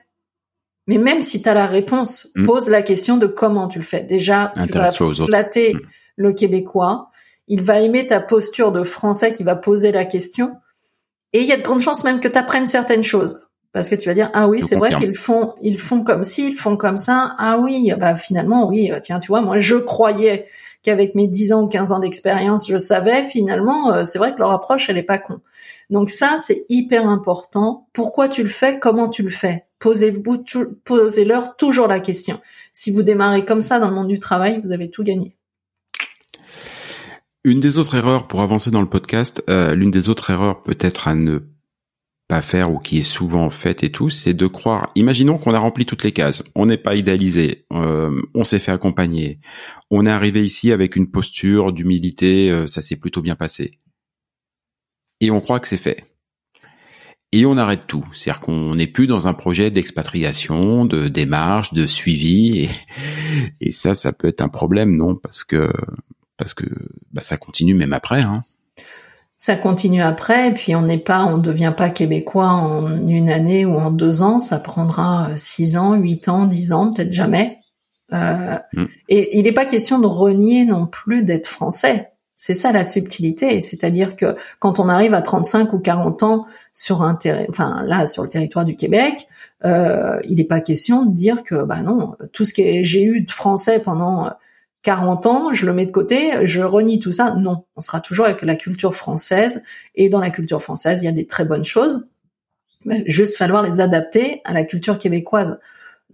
Mais 0.88 0.98
même 1.00 1.22
si 1.22 1.42
tu 1.42 1.50
as 1.50 1.54
la 1.56 1.66
réponse, 1.66 2.30
Mm. 2.36 2.46
pose 2.46 2.70
la 2.70 2.82
question 2.84 3.18
de 3.18 3.26
comment 3.28 3.68
tu 3.68 3.80
le 3.80 3.86
fais. 3.86 4.04
Déjà, 4.04 4.52
tu 4.56 4.78
vas 4.78 4.92
flatter 5.26 5.74
Mm. 5.74 5.80
le 6.18 6.34
Québécois. 6.34 7.10
Il 7.48 7.62
va 7.64 7.80
aimer 7.80 8.08
ta 8.08 8.20
posture 8.20 8.72
de 8.72 8.84
Français 8.84 9.34
qui 9.34 9.44
va 9.44 9.56
poser 9.56 9.92
la 9.92 10.06
question. 10.06 10.56
Et 11.34 11.42
il 11.42 11.46
y 11.48 11.52
a 11.52 11.58
de 11.58 11.62
grandes 11.64 11.82
chances 11.82 12.04
même 12.04 12.20
que 12.20 12.28
tu 12.28 12.38
apprennes 12.38 12.68
certaines 12.68 13.04
choses. 13.04 13.45
Parce 13.76 13.90
que 13.90 13.96
tu 13.96 14.08
vas 14.08 14.14
dire 14.14 14.30
ah 14.34 14.48
oui 14.48 14.62
c'est 14.62 14.78
vrai 14.78 14.96
qu'ils 14.96 15.18
font 15.18 15.54
ils 15.62 15.78
font 15.78 16.02
comme 16.02 16.24
ci 16.24 16.48
ils 16.48 16.56
font 16.56 16.78
comme 16.78 16.98
ça. 16.98 17.36
Ah 17.38 17.58
oui 17.60 17.92
bah 18.00 18.16
finalement 18.16 18.70
oui 18.70 18.90
euh, 18.90 19.02
tiens 19.04 19.20
tu 19.20 19.28
vois 19.28 19.42
moi 19.42 19.60
je 19.60 19.76
croyais 19.76 20.46
qu'avec 20.82 21.14
mes 21.14 21.28
10 21.28 21.52
ans 21.52 21.64
ou 21.64 21.68
15 21.68 21.92
ans 21.92 22.00
d'expérience 22.00 22.70
je 22.70 22.78
savais. 22.78 23.28
Finalement 23.28 23.92
euh, 23.92 24.06
c'est 24.06 24.18
vrai 24.18 24.34
que 24.34 24.40
leur 24.40 24.52
approche 24.52 24.90
elle 24.90 24.98
est 24.98 25.04
pas 25.04 25.18
con. 25.18 25.42
Donc 25.90 26.10
ça 26.10 26.38
c'est 26.38 26.66
hyper 26.70 27.06
important. 27.06 27.90
Pourquoi 27.92 28.30
tu 28.30 28.44
le 28.44 28.50
fais? 28.50 28.80
Comment 28.80 29.10
tu 29.10 29.24
le 29.24 29.30
fais? 29.30 29.66
Posez-vous 29.80 30.46
posez-leur 30.86 31.58
toujours 31.58 31.90
la 31.90 32.00
question. 32.00 32.40
Si 32.72 32.92
vous 32.92 33.04
démarrez 33.04 33.44
comme 33.44 33.60
ça 33.60 33.82
dans 33.82 33.90
le 33.90 33.96
monde 33.96 34.08
du 34.08 34.20
travail 34.20 34.62
vous 34.64 34.72
avez 34.72 34.90
tout 34.90 35.04
gagné. 35.04 35.36
Une 37.44 37.60
des 37.60 37.78
autres 37.78 37.96
erreurs 37.96 38.30
pour 38.30 38.40
avancer 38.40 38.72
dans 38.72 38.80
le 38.80 38.88
podcast, 38.88 39.44
euh, 39.50 39.76
l'une 39.76 39.92
des 39.92 40.08
autres 40.08 40.30
erreurs 40.30 40.64
peut-être 40.64 41.10
à 41.10 41.16
ne 41.16 41.42
pas 42.28 42.42
faire 42.42 42.72
ou 42.72 42.80
qui 42.80 43.00
est 43.00 43.04
souvent 43.04 43.50
faite 43.50 43.84
et 43.84 43.92
tout, 43.92 44.10
c'est 44.10 44.34
de 44.34 44.48
croire. 44.48 44.92
Imaginons 44.96 45.38
qu'on 45.38 45.54
a 45.54 45.60
rempli 45.60 45.86
toutes 45.86 46.04
les 46.04 46.12
cases, 46.12 46.44
on 46.56 46.66
n'est 46.66 46.78
pas 46.78 46.96
idéalisé, 46.96 47.66
euh, 47.74 48.20
on 48.34 48.44
s'est 48.44 48.60
fait 48.60 48.72
accompagner, 48.72 49.40
on 49.92 50.06
est 50.06 50.12
arrivé 50.12 50.44
ici 50.44 50.72
avec 50.72 50.96
une 50.96 51.12
posture 51.12 51.72
d'humilité, 51.72 52.50
euh, 52.50 52.68
ça 52.68 52.82
s'est 52.82 52.96
plutôt 52.96 53.22
bien 53.22 53.36
passé, 53.36 53.80
et 55.22 55.32
on 55.32 55.42
croit 55.42 55.60
que 55.60 55.68
c'est 55.68 55.78
fait. 55.78 56.06
Et 57.32 57.46
on 57.46 57.58
arrête 57.58 57.86
tout, 57.86 58.06
c'est-à-dire 58.14 58.40
qu'on 58.40 58.76
n'est 58.76 58.88
plus 58.88 59.08
dans 59.08 59.28
un 59.28 59.34
projet 59.34 59.70
d'expatriation, 59.70 60.86
de 60.86 61.10
démarche, 61.10 61.74
de 61.74 61.86
suivi, 61.86 62.62
et, 62.62 62.70
et 63.60 63.72
ça, 63.74 63.94
ça 63.94 64.14
peut 64.14 64.30
être 64.30 64.42
un 64.42 64.48
problème, 64.48 64.96
non? 64.96 65.16
Parce 65.16 65.44
que 65.44 65.70
parce 66.38 66.54
que 66.54 66.66
bah, 67.12 67.24
ça 67.24 67.38
continue 67.38 67.74
même 67.74 67.94
après. 67.94 68.22
Hein. 68.22 68.44
Ça 69.46 69.56
continue 69.56 70.02
après 70.02 70.48
et 70.48 70.54
puis 70.56 70.76
on 70.76 70.82
n'est 70.82 70.98
pas 70.98 71.24
on 71.24 71.38
devient 71.38 71.72
pas 71.78 71.92
québécois 71.92 72.48
en 72.48 73.08
une 73.08 73.30
année 73.30 73.64
ou 73.64 73.76
en 73.76 73.92
deux 73.92 74.24
ans. 74.24 74.40
Ça 74.40 74.58
prendra 74.58 75.30
euh, 75.30 75.34
six 75.38 75.78
ans 75.78 75.94
huit 75.94 76.28
ans 76.30 76.46
dix 76.46 76.74
ans 76.74 76.92
peut-être 76.92 77.12
jamais. 77.12 77.60
Euh, 78.12 78.58
Mm. 78.74 78.86
et 79.08 79.38
il 79.38 79.44
n'est 79.44 79.52
pas 79.52 79.66
question 79.66 80.00
de 80.00 80.08
renier 80.08 80.66
non 80.66 80.88
plus 80.88 81.22
d'être 81.22 81.46
français. 81.46 82.10
C'est 82.36 82.56
ça 82.56 82.72
la 82.72 82.84
subtilité, 82.84 83.62
c'est-à-dire 83.62 84.16
que 84.16 84.36
quand 84.60 84.80
on 84.80 84.90
arrive 84.90 85.14
à 85.14 85.22
35 85.22 85.74
ou 85.74 85.80
40 85.80 86.24
ans 86.24 86.48
sur 86.74 87.04
un 87.04 87.16
enfin 87.48 87.84
là 87.86 88.08
sur 88.08 88.24
le 88.24 88.30
territoire 88.30 88.66
du 88.66 88.76
Québec, 88.76 89.28
euh, 89.64 90.20
il 90.28 90.38
n'est 90.38 90.44
pas 90.44 90.60
question 90.60 91.06
de 91.06 91.14
dire 91.14 91.44
que 91.44 91.64
bah 91.64 91.84
non, 91.84 92.16
tout 92.34 92.46
ce 92.46 92.54
que 92.56 92.64
j'ai 92.82 93.04
eu 93.04 93.22
de 93.22 93.32
français 93.32 93.80
pendant 93.80 94.32
40 94.86 95.26
ans, 95.26 95.54
je 95.54 95.66
le 95.66 95.74
mets 95.74 95.86
de 95.86 95.92
côté, 95.92 96.46
je 96.46 96.62
renie 96.62 97.00
tout 97.00 97.12
ça. 97.12 97.36
Non, 97.36 97.66
on 97.76 97.82
sera 97.82 98.00
toujours 98.00 98.26
avec 98.26 98.42
la 98.42 98.56
culture 98.56 98.96
française 98.96 99.64
et 99.96 100.10
dans 100.10 100.20
la 100.20 100.30
culture 100.30 100.62
française, 100.62 101.02
il 101.02 101.06
y 101.06 101.10
a 101.10 101.12
des 101.12 101.28
très 101.28 101.44
bonnes 101.44 101.66
choses. 101.66 102.08
Mais 102.86 103.04
juste 103.08 103.36
falloir 103.36 103.64
les 103.64 103.82
adapter 103.82 104.42
à 104.46 104.54
la 104.54 104.64
culture 104.64 104.98
québécoise. 104.98 105.60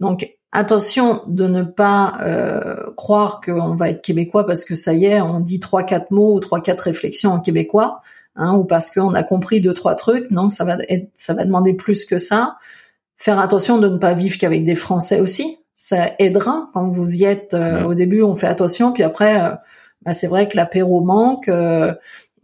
Donc 0.00 0.36
Attention 0.54 1.22
de 1.28 1.46
ne 1.46 1.62
pas 1.62 2.18
euh, 2.20 2.92
croire 2.94 3.40
qu'on 3.40 3.74
va 3.74 3.88
être 3.88 4.02
québécois 4.02 4.46
parce 4.46 4.66
que 4.66 4.74
ça 4.74 4.92
y 4.92 5.06
est, 5.06 5.22
on 5.22 5.40
dit 5.40 5.60
trois 5.60 5.82
quatre 5.82 6.10
mots 6.10 6.34
ou 6.34 6.40
trois 6.40 6.60
quatre 6.60 6.82
réflexions 6.82 7.30
en 7.30 7.40
québécois, 7.40 8.02
hein, 8.36 8.54
ou 8.56 8.64
parce 8.64 8.90
qu'on 8.90 9.14
a 9.14 9.22
compris 9.22 9.62
deux 9.62 9.72
trois 9.72 9.94
trucs. 9.94 10.30
Non, 10.30 10.50
ça 10.50 10.66
va 10.66 10.76
être, 10.90 11.08
ça 11.14 11.32
va 11.32 11.46
demander 11.46 11.72
plus 11.72 12.04
que 12.04 12.18
ça. 12.18 12.58
Faire 13.16 13.40
attention 13.40 13.78
de 13.78 13.88
ne 13.88 13.96
pas 13.96 14.12
vivre 14.12 14.36
qu'avec 14.36 14.62
des 14.62 14.74
Français 14.74 15.20
aussi, 15.20 15.56
ça 15.74 16.10
aidera 16.18 16.70
quand 16.74 16.88
vous 16.88 17.16
y 17.16 17.24
êtes. 17.24 17.54
Euh, 17.54 17.84
au 17.84 17.94
début, 17.94 18.22
on 18.22 18.36
fait 18.36 18.46
attention, 18.46 18.92
puis 18.92 19.02
après, 19.02 19.40
euh, 19.42 19.54
bah, 20.02 20.12
c'est 20.12 20.26
vrai 20.26 20.48
que 20.48 20.56
l'apéro 20.56 21.00
manque. 21.00 21.50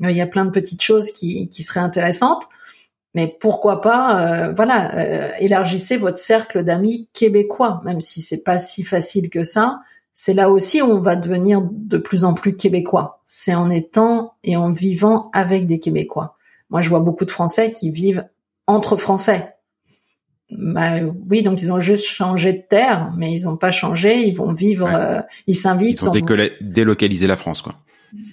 Il 0.01 0.17
y 0.17 0.21
a 0.21 0.27
plein 0.27 0.45
de 0.45 0.51
petites 0.51 0.83
choses 0.83 1.11
qui, 1.11 1.49
qui 1.49 1.63
seraient 1.63 1.81
intéressantes. 1.81 2.49
Mais 3.15 3.37
pourquoi 3.41 3.81
pas, 3.81 4.21
euh, 4.21 4.53
voilà, 4.55 4.95
euh, 4.97 5.31
élargissez 5.41 5.97
votre 5.97 6.19
cercle 6.19 6.63
d'amis 6.63 7.09
québécois, 7.13 7.81
même 7.85 8.01
si 8.01 8.21
c'est 8.21 8.45
pas 8.45 8.59
si 8.59 8.85
facile 8.85 9.31
que 9.31 9.43
ça. 9.43 9.81
C'est 10.15 10.35
là 10.35 10.51
aussi 10.51 10.83
où 10.83 10.87
on 10.87 11.01
va 11.01 11.17
devenir 11.17 11.63
de 11.63 11.99
plus 11.99 12.25
en 12.25 12.35
plus 12.35 12.55
québécois. 12.55 13.21
C'est 13.25 13.55
en 13.55 13.71
étant 13.71 14.35
et 14.45 14.57
en 14.57 14.71
vivant 14.71 15.31
avec 15.33 15.67
des 15.67 15.79
Québécois. 15.79 16.37
Moi, 16.71 16.81
je 16.81 16.89
vois 16.91 17.01
beaucoup 17.01 17.25
de 17.25 17.31
Français 17.31 17.73
qui 17.73 17.91
vivent 17.91 18.27
entre 18.67 18.97
Français. 18.97 19.55
Bah, 20.51 21.01
oui, 21.29 21.43
donc 21.43 21.61
ils 21.61 21.71
ont 21.73 21.81
juste 21.81 22.07
changé 22.07 22.55
de 22.55 22.63
terre, 22.67 23.13
mais 23.17 23.33
ils 23.33 23.45
n'ont 23.45 23.57
pas 23.57 23.71
changé. 23.71 24.23
Ils 24.23 24.35
vont 24.35 24.53
vivre, 24.53 24.89
euh, 24.91 25.21
ils 25.47 25.55
s'invitent. 25.55 26.01
Ils 26.01 26.09
ont 26.09 26.49
délocalisé 26.61 27.27
la 27.27 27.37
France, 27.37 27.63
quoi. 27.63 27.75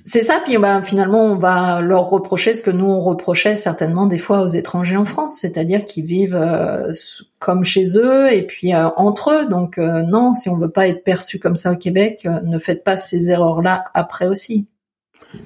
C'est 0.05 0.21
ça, 0.21 0.39
puis 0.41 0.57
bah, 0.57 0.81
finalement 0.81 1.25
on 1.25 1.35
va 1.35 1.81
leur 1.81 2.09
reprocher 2.09 2.53
ce 2.53 2.63
que 2.63 2.71
nous 2.71 2.85
on 2.85 3.01
reprochait 3.01 3.57
certainement 3.57 4.05
des 4.05 4.17
fois 4.17 4.41
aux 4.41 4.47
étrangers 4.47 4.95
en 4.95 5.03
France, 5.03 5.39
c'est-à-dire 5.41 5.83
qu'ils 5.83 6.05
vivent 6.05 6.37
euh, 6.37 6.93
comme 7.39 7.65
chez 7.65 7.97
eux 7.97 8.31
et 8.31 8.43
puis 8.43 8.73
euh, 8.73 8.87
entre 8.95 9.31
eux. 9.31 9.49
Donc 9.49 9.77
non, 9.77 10.33
si 10.33 10.47
on 10.47 10.57
veut 10.57 10.71
pas 10.71 10.87
être 10.87 11.03
perçu 11.03 11.39
comme 11.39 11.57
ça 11.57 11.73
au 11.73 11.75
Québec, 11.75 12.25
ne 12.45 12.57
faites 12.57 12.85
pas 12.85 12.95
ces 12.95 13.31
erreurs-là 13.31 13.83
après 13.93 14.27
aussi. 14.27 14.65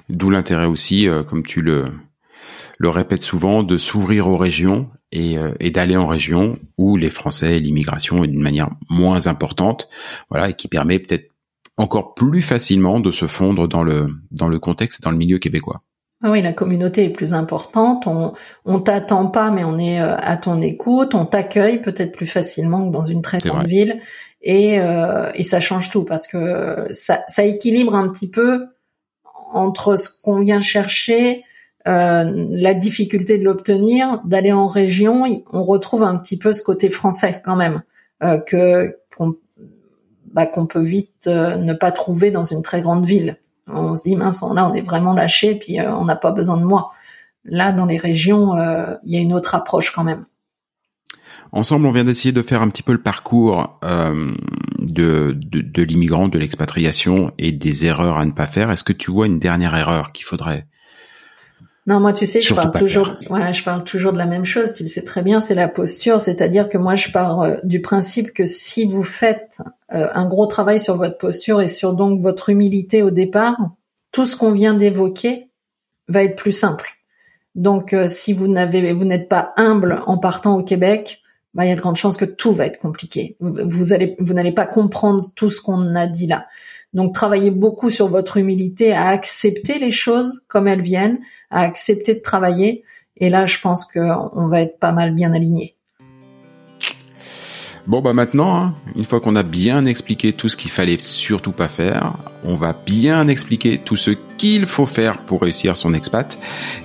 D'où 0.10 0.30
l'intérêt 0.30 0.68
aussi, 0.68 1.08
comme 1.28 1.42
tu 1.42 1.64
le 1.64 1.86
le 2.78 2.90
répètes 2.90 3.24
souvent, 3.24 3.64
de 3.64 3.80
s'ouvrir 3.80 4.28
aux 4.28 4.38
régions 4.38 4.90
et, 5.12 5.38
et 5.60 5.72
d'aller 5.72 5.98
en 5.98 6.08
région 6.08 6.60
où 6.78 6.98
les 6.98 7.10
Français 7.10 7.58
et 7.58 7.60
l'immigration 7.60 8.24
est 8.24 8.28
d'une 8.28 8.42
manière 8.42 8.70
moins 8.90 9.28
importante, 9.28 9.90
voilà, 10.30 10.50
et 10.50 10.54
qui 10.54 10.68
permet 10.68 11.00
peut-être 11.00 11.30
encore 11.80 12.14
plus 12.14 12.42
facilement 12.42 13.00
de 13.00 13.12
se 13.12 13.26
fondre 13.26 13.68
dans 13.68 13.84
le 13.84 14.10
dans 14.32 14.50
le 14.50 14.60
contexte 14.60 15.00
et 15.00 15.04
dans 15.04 15.12
le 15.12 15.18
milieu 15.18 15.40
québécois. 15.40 15.82
Ah 16.22 16.30
oui, 16.30 16.42
la 16.42 16.52
communauté 16.52 17.06
est 17.06 17.10
plus 17.10 17.34
importante. 17.34 18.06
On 18.06 18.34
on 18.66 18.80
t'attend 18.82 19.28
pas, 19.28 19.50
mais 19.50 19.64
on 19.64 19.80
est 19.80 20.02
euh, 20.02 20.18
à 20.18 20.36
ton 20.36 20.62
écoute. 20.62 21.16
On 21.16 21.26
t'accueille 21.26 21.82
peut-être 21.82 22.12
plus 22.12 22.28
facilement 22.28 22.86
que 22.86 22.92
dans 22.92 23.04
une 23.04 23.22
très 23.22 23.38
grande 23.40 23.68
ville, 23.68 24.02
et 24.42 24.80
euh, 24.82 25.32
et 25.36 25.44
ça 25.44 25.62
change 25.62 25.90
tout 25.90 26.04
parce 26.04 26.28
que 26.28 26.86
ça 26.92 27.24
ça 27.30 27.46
équilibre 27.46 27.96
un 27.96 28.10
petit 28.10 28.30
peu 28.30 28.66
entre 29.54 29.96
ce 29.96 30.10
qu'on 30.22 30.42
vient 30.42 30.62
chercher, 30.62 31.44
euh, 31.88 32.48
la 32.50 32.74
difficulté 32.74 33.38
de 33.38 33.46
l'obtenir, 33.46 34.22
d'aller 34.26 34.52
en 34.52 34.68
région. 34.68 35.24
On 35.54 35.64
retrouve 35.64 36.04
un 36.04 36.18
petit 36.18 36.38
peu 36.38 36.52
ce 36.52 36.62
côté 36.62 36.90
français 36.90 37.42
quand 37.44 37.56
même 37.56 37.84
euh, 38.24 38.40
que 38.40 38.98
qu'on 39.16 39.36
bah, 40.32 40.46
peut 40.46 40.82
vite 40.82 41.28
euh, 41.28 41.58
ne 41.58 41.74
pas 41.74 41.92
trouver 41.92 42.32
dans 42.32 42.44
une 42.44 42.62
très 42.62 42.82
grande 42.82 43.06
ville. 43.06 43.38
On 43.68 43.96
se 43.96 44.04
dit 44.04 44.16
mince, 44.16 44.42
là 44.42 44.70
on 44.70 44.74
est 44.74 44.82
vraiment 44.82 45.14
lâché, 45.14 45.56
puis 45.56 45.80
euh, 45.80 45.94
on 45.96 46.06
n'a 46.06 46.16
pas 46.16 46.32
besoin 46.32 46.58
de 46.58 46.64
moi. 46.64 46.92
Là, 47.46 47.72
dans 47.72 47.86
les 47.86 47.98
régions, 47.98 48.56
euh, 48.56 48.96
il 49.04 49.14
y 49.14 49.18
a 49.18 49.22
une 49.22 49.34
autre 49.34 49.56
approche 49.56 49.92
quand 49.92 50.04
même. 50.04 50.26
Ensemble, 51.52 51.88
on 51.88 51.92
vient 51.92 52.04
d'essayer 52.04 52.32
de 52.32 52.44
faire 52.44 52.62
un 52.62 52.70
petit 52.70 52.84
peu 52.84 52.92
le 52.92 53.02
parcours 53.02 53.80
de, 53.82 55.32
de, 55.34 55.62
de 55.62 55.84
l'immigrant, 55.84 56.28
de 56.28 56.38
l'expatriation 56.38 57.32
et 57.40 57.52
des 57.52 57.88
erreurs 57.88 58.18
à 58.18 58.26
ne 58.26 58.32
pas 58.32 58.46
faire. 58.46 58.70
Est-ce 58.70 58.84
que 58.84 58.94
tu 58.94 59.10
vois 59.10 59.26
une 59.26 59.40
dernière 59.40 59.76
erreur 59.76 60.12
qu'il 60.12 60.26
faudrait 60.26 60.68
non, 61.90 62.00
moi, 62.00 62.14
tu 62.14 62.28
sais, 62.28 62.40
je 62.40 62.54
parle 62.54 62.72
toujours, 62.72 63.16
ouais, 63.32 63.52
je 63.52 63.64
parle 63.64 63.84
toujours 63.84 64.14
de 64.14 64.20
la 64.20 64.28
même 64.28 64.46
chose. 64.46 64.76
Tu 64.76 64.84
le 64.84 64.90
sais 64.90 65.04
très 65.04 65.24
bien, 65.24 65.42
c'est 65.42 65.56
la 65.56 65.68
posture. 65.68 66.22
C'est-à-dire 66.22 66.70
que 66.70 66.78
moi, 66.78 66.94
je 66.94 67.10
pars 67.10 67.42
euh, 67.42 67.56
du 67.64 67.82
principe 67.82 68.32
que 68.32 68.46
si 68.46 68.86
vous 68.86 69.02
faites 69.02 69.64
euh, 69.92 70.08
un 70.14 70.28
gros 70.28 70.46
travail 70.46 70.80
sur 70.80 70.98
votre 70.98 71.18
posture 71.18 71.62
et 71.62 71.68
sur 71.68 71.94
donc 71.94 72.22
votre 72.22 72.50
humilité 72.50 73.02
au 73.02 73.10
départ, 73.10 73.58
tout 74.12 74.28
ce 74.28 74.36
qu'on 74.36 74.52
vient 74.52 74.76
d'évoquer 74.76 75.50
va 76.08 76.24
être 76.24 76.36
plus 76.36 76.52
simple. 76.52 76.92
Donc, 77.56 77.94
euh, 77.94 78.06
si 78.06 78.34
vous 78.34 78.48
n'avez, 78.48 78.94
vous 78.94 79.06
n'êtes 79.06 79.28
pas 79.28 79.54
humble 79.58 80.04
en 80.06 80.20
partant 80.20 80.60
au 80.60 80.64
Québec, 80.64 81.24
bah, 81.56 81.66
il 81.66 81.70
y 81.70 81.72
a 81.72 81.76
de 81.76 81.82
grandes 81.82 81.98
chances 81.98 82.18
que 82.18 82.26
tout 82.26 82.54
va 82.54 82.68
être 82.68 82.78
compliqué. 82.78 83.36
Vous 83.40 83.94
allez, 83.94 84.16
vous 84.20 84.36
n'allez 84.36 84.52
pas 84.52 84.68
comprendre 84.68 85.24
tout 85.36 85.50
ce 85.50 85.60
qu'on 85.60 85.96
a 85.96 86.06
dit 86.06 86.28
là. 86.28 86.46
Donc 86.94 87.14
travaillez 87.14 87.52
beaucoup 87.52 87.90
sur 87.90 88.08
votre 88.08 88.38
humilité 88.38 88.94
à 88.94 89.10
accepter 89.10 89.80
les 89.80 89.92
choses 89.92 90.42
comme 90.48 90.68
elles 90.68 90.82
viennent, 90.82 91.20
à 91.52 91.62
accepter 91.62 92.16
de 92.16 92.20
travailler. 92.20 92.84
Et 93.18 93.30
là, 93.30 93.46
je 93.46 93.60
pense 93.60 93.86
qu'on 93.86 94.48
va 94.48 94.62
être 94.62 94.80
pas 94.80 94.92
mal 94.92 95.14
bien 95.14 95.34
aligné. 95.34 95.76
Bon 97.88 98.02
bah 98.02 98.14
maintenant, 98.14 98.56
hein, 98.56 98.76
une 98.96 99.04
fois 99.04 99.20
qu'on 99.20 99.36
a 99.36 99.42
bien 99.42 99.86
expliqué 99.86 100.32
tout 100.32 100.48
ce 100.48 100.58
qu'il 100.58 100.70
fallait 100.70 101.00
surtout 101.00 101.54
pas 101.54 101.68
faire, 101.68 102.14
on 102.44 102.56
va 102.56 102.76
bien 102.86 103.28
expliquer 103.28 103.80
tout 103.80 103.96
ce 103.96 104.12
qu'il 104.38 104.68
faut 104.68 104.86
faire 104.86 105.26
pour 105.26 105.42
réussir 105.42 105.76
son 105.76 105.96
expat. 105.96 106.38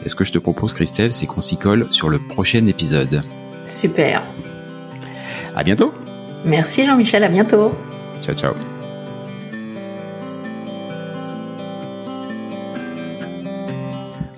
Et 0.04 0.08
ce 0.08 0.14
que 0.14 0.24
je 0.24 0.32
te 0.32 0.38
propose, 0.38 0.72
Christelle, 0.72 1.12
c'est 1.12 1.26
qu'on 1.26 1.42
s'y 1.42 1.58
colle 1.58 1.88
sur 1.90 2.08
le 2.08 2.18
prochain 2.18 2.64
épisode. 2.64 3.22
Super. 3.66 4.22
À 5.54 5.62
bientôt. 5.62 5.92
Merci 6.46 6.84
Jean-Michel, 6.84 7.22
à 7.22 7.28
bientôt. 7.28 7.72
Ciao 8.22 8.34
ciao. 8.34 8.54